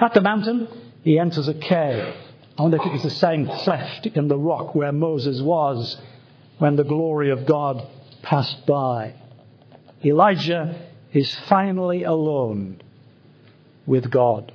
At 0.01 0.15
the 0.15 0.21
mountain, 0.21 0.69
he 1.03 1.19
enters 1.19 1.49
a 1.49 1.55
cave. 1.55 2.15
I 2.59 2.63
wonder 2.63 2.79
if 2.79 2.87
it 2.87 2.93
was 2.93 3.03
the 3.03 3.11
same 3.11 3.47
cleft 3.47 4.07
in 4.07 4.29
the 4.29 4.39
rock 4.39 4.75
where 4.75 4.93
Moses 4.93 5.41
was 5.41 5.97
when 6.63 6.77
the 6.77 6.85
glory 6.85 7.31
of 7.31 7.45
God 7.45 7.85
passed 8.23 8.65
by. 8.67 9.13
Elijah 10.05 10.81
is 11.13 11.35
finally 11.49 12.05
alone 12.05 12.81
with 13.85 14.09
God. 14.09 14.53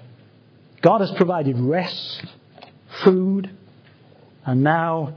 God 0.81 1.01
has 1.01 1.11
provided 1.11 1.59
rest, 1.59 2.23
food, 3.03 3.49
and 4.45 4.63
now 4.63 5.15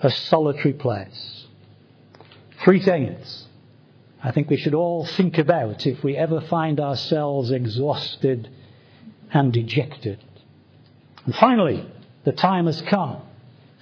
a 0.00 0.08
solitary 0.10 0.74
place. 0.74 1.48
Three 2.62 2.84
things 2.84 3.48
I 4.22 4.30
think 4.30 4.48
we 4.48 4.58
should 4.58 4.74
all 4.74 5.04
think 5.04 5.38
about 5.38 5.88
if 5.88 6.04
we 6.04 6.16
ever 6.16 6.40
find 6.40 6.78
ourselves 6.78 7.50
exhausted 7.50 8.48
and 9.32 9.52
dejected. 9.52 10.22
And 11.24 11.34
finally, 11.34 11.84
the 12.22 12.30
time 12.30 12.66
has 12.66 12.80
come 12.82 13.22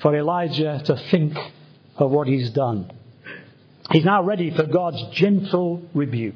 for 0.00 0.16
Elijah 0.16 0.80
to 0.86 0.96
think 0.96 1.36
of 1.99 2.11
what 2.11 2.28
he's 2.28 2.51
done. 2.51 2.90
He's 3.90 4.05
now 4.05 4.22
ready 4.22 4.51
for 4.51 4.64
God's 4.64 5.03
gentle 5.12 5.82
rebuke. 5.94 6.34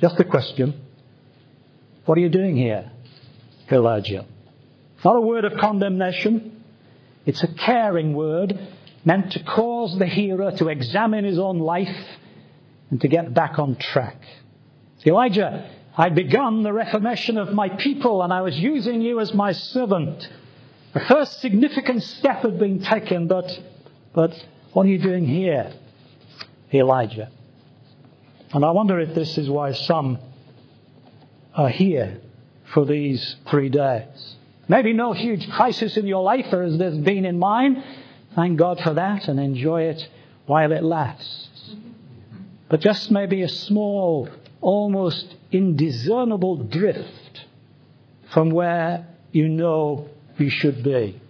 Just 0.00 0.18
a 0.20 0.24
question 0.24 0.80
What 2.04 2.16
are 2.18 2.20
you 2.20 2.28
doing 2.28 2.56
here, 2.56 2.90
Elijah? 3.70 4.26
Not 5.04 5.16
a 5.16 5.20
word 5.20 5.44
of 5.44 5.58
condemnation, 5.58 6.62
it's 7.26 7.42
a 7.42 7.48
caring 7.48 8.14
word 8.14 8.58
meant 9.04 9.32
to 9.32 9.42
cause 9.42 9.98
the 9.98 10.06
hearer 10.06 10.52
to 10.52 10.68
examine 10.68 11.24
his 11.24 11.38
own 11.38 11.58
life 11.58 11.96
and 12.90 13.00
to 13.00 13.08
get 13.08 13.32
back 13.32 13.58
on 13.58 13.76
track. 13.76 14.16
Elijah, 15.06 15.70
I'd 15.96 16.14
begun 16.14 16.62
the 16.62 16.72
reformation 16.72 17.38
of 17.38 17.52
my 17.52 17.68
people 17.68 18.22
and 18.22 18.32
I 18.32 18.42
was 18.42 18.58
using 18.58 19.00
you 19.00 19.20
as 19.20 19.32
my 19.32 19.52
servant. 19.52 20.28
The 20.92 21.00
first 21.00 21.40
significant 21.40 22.02
step 22.02 22.42
had 22.42 22.58
been 22.58 22.82
taken, 22.82 23.26
but, 23.26 23.58
but 24.12 24.32
what 24.72 24.86
are 24.86 24.88
you 24.88 24.98
doing 24.98 25.26
here, 25.26 25.72
Elijah? 26.72 27.30
And 28.52 28.64
I 28.64 28.70
wonder 28.70 28.98
if 28.98 29.14
this 29.14 29.38
is 29.38 29.48
why 29.48 29.72
some 29.72 30.18
are 31.54 31.68
here 31.68 32.20
for 32.72 32.84
these 32.84 33.36
three 33.48 33.68
days. 33.68 34.36
Maybe 34.68 34.92
no 34.92 35.12
huge 35.12 35.48
crisis 35.50 35.96
in 35.96 36.06
your 36.06 36.22
life 36.22 36.52
as 36.52 36.78
there's 36.78 36.98
been 36.98 37.24
in 37.24 37.38
mine. 37.38 37.82
Thank 38.34 38.58
God 38.58 38.80
for 38.80 38.94
that 38.94 39.28
and 39.28 39.40
enjoy 39.40 39.82
it 39.82 40.08
while 40.46 40.72
it 40.72 40.82
lasts 40.82 41.50
but 42.70 42.80
just 42.80 43.10
maybe 43.10 43.42
a 43.42 43.48
small, 43.48 44.28
almost 44.60 45.34
indiscernible 45.50 46.56
drift 46.56 47.44
from 48.32 48.50
where 48.50 49.06
you 49.32 49.48
know 49.48 50.08
you 50.38 50.48
should 50.48 50.82
be. 50.82 51.20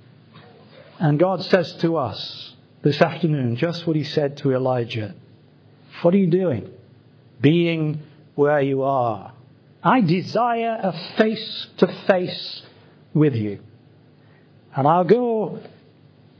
And 0.99 1.19
God 1.19 1.43
says 1.43 1.73
to 1.79 1.97
us 1.97 2.50
this 2.83 3.01
afternoon 3.01 3.57
just 3.57 3.87
what 3.87 3.97
He 3.97 4.05
said 4.05 4.37
to 4.39 4.53
Elijah 4.53 5.15
What 6.03 6.15
are 6.15 6.19
you 6.19 6.31
doing? 6.31 6.71
Being 7.41 8.03
where 8.35 8.61
you 8.61 8.83
are. 8.83 9.33
I 9.83 10.03
desire 10.03 10.79
a 10.83 10.93
face 11.17 11.69
to 11.79 11.87
face 12.07 12.63
with 13.15 13.35
you. 13.35 13.61
And 14.75 14.87
I'll 14.87 15.05
go 15.05 15.61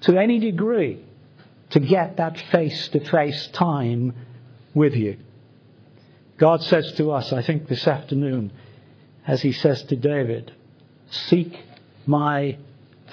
to 0.03 0.19
any 0.19 0.39
degree 0.39 1.03
to 1.71 1.81
get 1.81 2.17
that 2.19 2.39
face 2.39 2.89
to 2.89 3.01
face 3.01 3.49
time 3.49 4.15
with 4.75 4.95
you. 4.95 5.17
God 6.37 6.63
says 6.63 6.93
to 6.95 7.13
us, 7.13 7.33
I 7.33 7.43
think 7.43 7.69
this 7.69 7.87
afternoon, 7.87 8.53
as 9.27 9.43
he 9.43 9.53
says 9.53 9.83
to 9.85 9.97
David, 9.97 10.53
Seek 11.11 11.59
my 12.07 12.57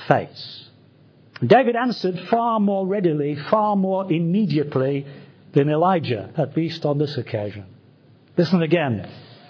face. 0.08 0.67
David 1.46 1.76
answered 1.76 2.20
far 2.30 2.60
more 2.60 2.88
readily, 2.88 3.36
far 3.36 3.76
more 3.76 4.12
immediately 4.12 5.06
than 5.54 5.70
Elijah, 5.70 6.32
at 6.36 6.58
least 6.58 6.86
on 6.86 6.98
this 6.98 7.18
occasion. 7.18 7.66
Listen 8.36 8.62
again 8.62 9.10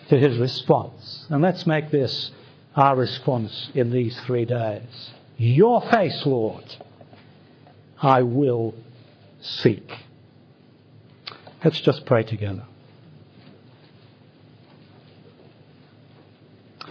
to 0.09 0.17
his 0.17 0.37
response. 0.37 1.25
And 1.29 1.41
let's 1.41 1.65
make 1.65 1.91
this 1.91 2.31
our 2.75 2.95
response 2.95 3.69
in 3.73 3.91
these 3.91 4.19
three 4.21 4.45
days. 4.45 5.11
Your 5.37 5.81
face, 5.81 6.25
Lord, 6.25 6.63
I 8.01 8.21
will 8.21 8.75
seek. 9.41 9.91
Let's 11.63 11.81
just 11.81 12.05
pray 12.05 12.23
together. 12.23 12.65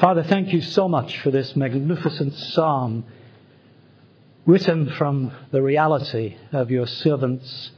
Father, 0.01 0.23
thank 0.23 0.53
you 0.53 0.61
so 0.61 0.89
much 0.89 1.21
for 1.21 1.31
this 1.31 1.57
magnificent 1.57 2.35
psalm 2.35 3.05
written 4.47 4.89
from 4.89 5.33
the 5.51 5.61
reality 5.61 6.37
of 6.53 6.71
your 6.71 6.87
servant's 6.87 7.73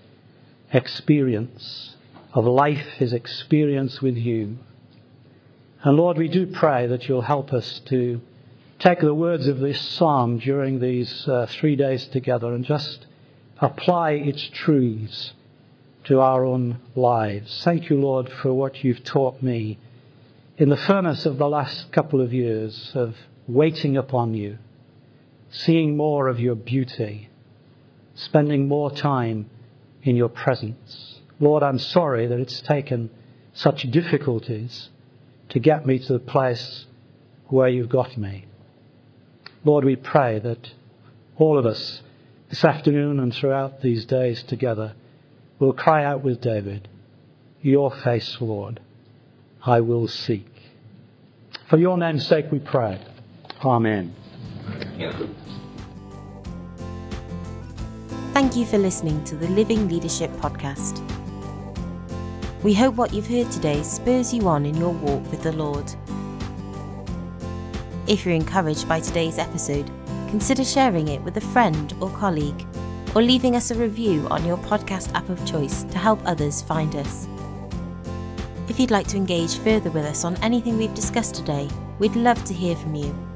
experience 0.72 1.96
of 2.34 2.44
life, 2.44 2.86
his 2.98 3.14
experience 3.14 4.02
with 4.02 4.16
you. 4.16 4.58
And 5.82 5.96
Lord, 5.96 6.18
we 6.18 6.28
do 6.28 6.46
pray 6.46 6.86
that 6.86 7.08
you'll 7.08 7.22
help 7.22 7.54
us 7.54 7.80
to 7.86 8.20
take 8.78 9.00
the 9.00 9.14
words 9.14 9.46
of 9.46 9.60
this 9.60 9.80
psalm 9.80 10.38
during 10.38 10.78
these 10.78 11.26
uh, 11.26 11.46
three 11.48 11.74
days 11.74 12.04
together 12.06 12.52
and 12.52 12.64
just 12.64 13.06
apply 13.60 14.12
its 14.12 14.42
truths 14.52 15.32
to 16.04 16.20
our 16.20 16.44
own 16.44 16.78
lives. 16.94 17.62
Thank 17.64 17.88
you, 17.90 17.98
Lord, 17.98 18.30
for 18.30 18.52
what 18.52 18.84
you've 18.84 19.04
taught 19.04 19.42
me 19.42 19.78
in 20.58 20.68
the 20.68 20.76
furnace 20.76 21.24
of 21.24 21.38
the 21.38 21.48
last 21.48 21.92
couple 21.92 22.20
of 22.20 22.32
years 22.32 22.92
of 22.94 23.16
waiting 23.46 23.96
upon 23.96 24.34
you, 24.34 24.58
seeing 25.50 25.96
more 25.96 26.28
of 26.28 26.40
your 26.40 26.54
beauty, 26.54 27.28
spending 28.14 28.68
more 28.68 28.90
time 28.90 29.48
in 30.02 30.16
your 30.16 30.28
presence. 30.28 31.20
Lord, 31.40 31.62
I'm 31.62 31.78
sorry 31.78 32.26
that 32.26 32.38
it's 32.38 32.60
taken 32.60 33.10
such 33.52 33.90
difficulties 33.90 34.90
to 35.50 35.58
get 35.58 35.86
me 35.86 35.98
to 35.98 36.12
the 36.12 36.18
place 36.18 36.86
where 37.46 37.68
you've 37.68 37.88
got 37.88 38.16
me. 38.16 38.44
Lord, 39.64 39.84
we 39.84 39.96
pray 39.96 40.38
that 40.38 40.72
all 41.36 41.58
of 41.58 41.66
us 41.66 42.02
this 42.48 42.64
afternoon 42.64 43.20
and 43.20 43.34
throughout 43.34 43.82
these 43.82 44.04
days 44.04 44.42
together 44.42 44.94
will 45.58 45.72
cry 45.72 46.04
out 46.04 46.22
with 46.22 46.40
David, 46.40 46.88
Your 47.60 47.90
face, 47.90 48.38
Lord, 48.40 48.80
I 49.64 49.80
will 49.80 50.08
seek. 50.08 50.46
For 51.68 51.76
your 51.76 51.98
name's 51.98 52.26
sake 52.26 52.50
we 52.50 52.60
pray. 52.60 53.00
Amen. 53.64 54.14
Thank 58.34 58.56
you 58.56 58.66
for 58.66 58.78
listening 58.78 59.22
to 59.24 59.36
the 59.36 59.48
Living 59.48 59.88
Leadership 59.88 60.30
Podcast. 60.32 61.02
We 62.62 62.74
hope 62.74 62.96
what 62.96 63.12
you've 63.12 63.28
heard 63.28 63.50
today 63.52 63.82
spurs 63.84 64.34
you 64.34 64.48
on 64.48 64.66
in 64.66 64.76
your 64.76 64.92
walk 64.92 65.30
with 65.30 65.42
the 65.42 65.52
Lord. 65.52 65.88
If 68.08 68.24
you're 68.24 68.34
encouraged 68.34 68.88
by 68.88 68.98
today's 69.00 69.38
episode, 69.38 69.88
consider 70.30 70.64
sharing 70.64 71.08
it 71.08 71.22
with 71.22 71.36
a 71.36 71.40
friend 71.40 71.94
or 72.00 72.10
colleague, 72.10 72.66
or 73.14 73.22
leaving 73.22 73.54
us 73.54 73.70
a 73.70 73.76
review 73.76 74.26
on 74.30 74.44
your 74.44 74.56
podcast 74.56 75.14
app 75.14 75.28
of 75.28 75.46
choice 75.46 75.84
to 75.84 75.98
help 75.98 76.20
others 76.24 76.62
find 76.62 76.96
us. 76.96 77.28
If 78.68 78.80
you'd 78.80 78.90
like 78.90 79.06
to 79.08 79.16
engage 79.16 79.58
further 79.58 79.90
with 79.90 80.04
us 80.04 80.24
on 80.24 80.36
anything 80.42 80.76
we've 80.76 80.94
discussed 80.94 81.34
today, 81.34 81.68
we'd 81.98 82.16
love 82.16 82.42
to 82.44 82.54
hear 82.54 82.74
from 82.74 82.94
you. 82.94 83.27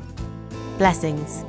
Blessings. 0.77 1.43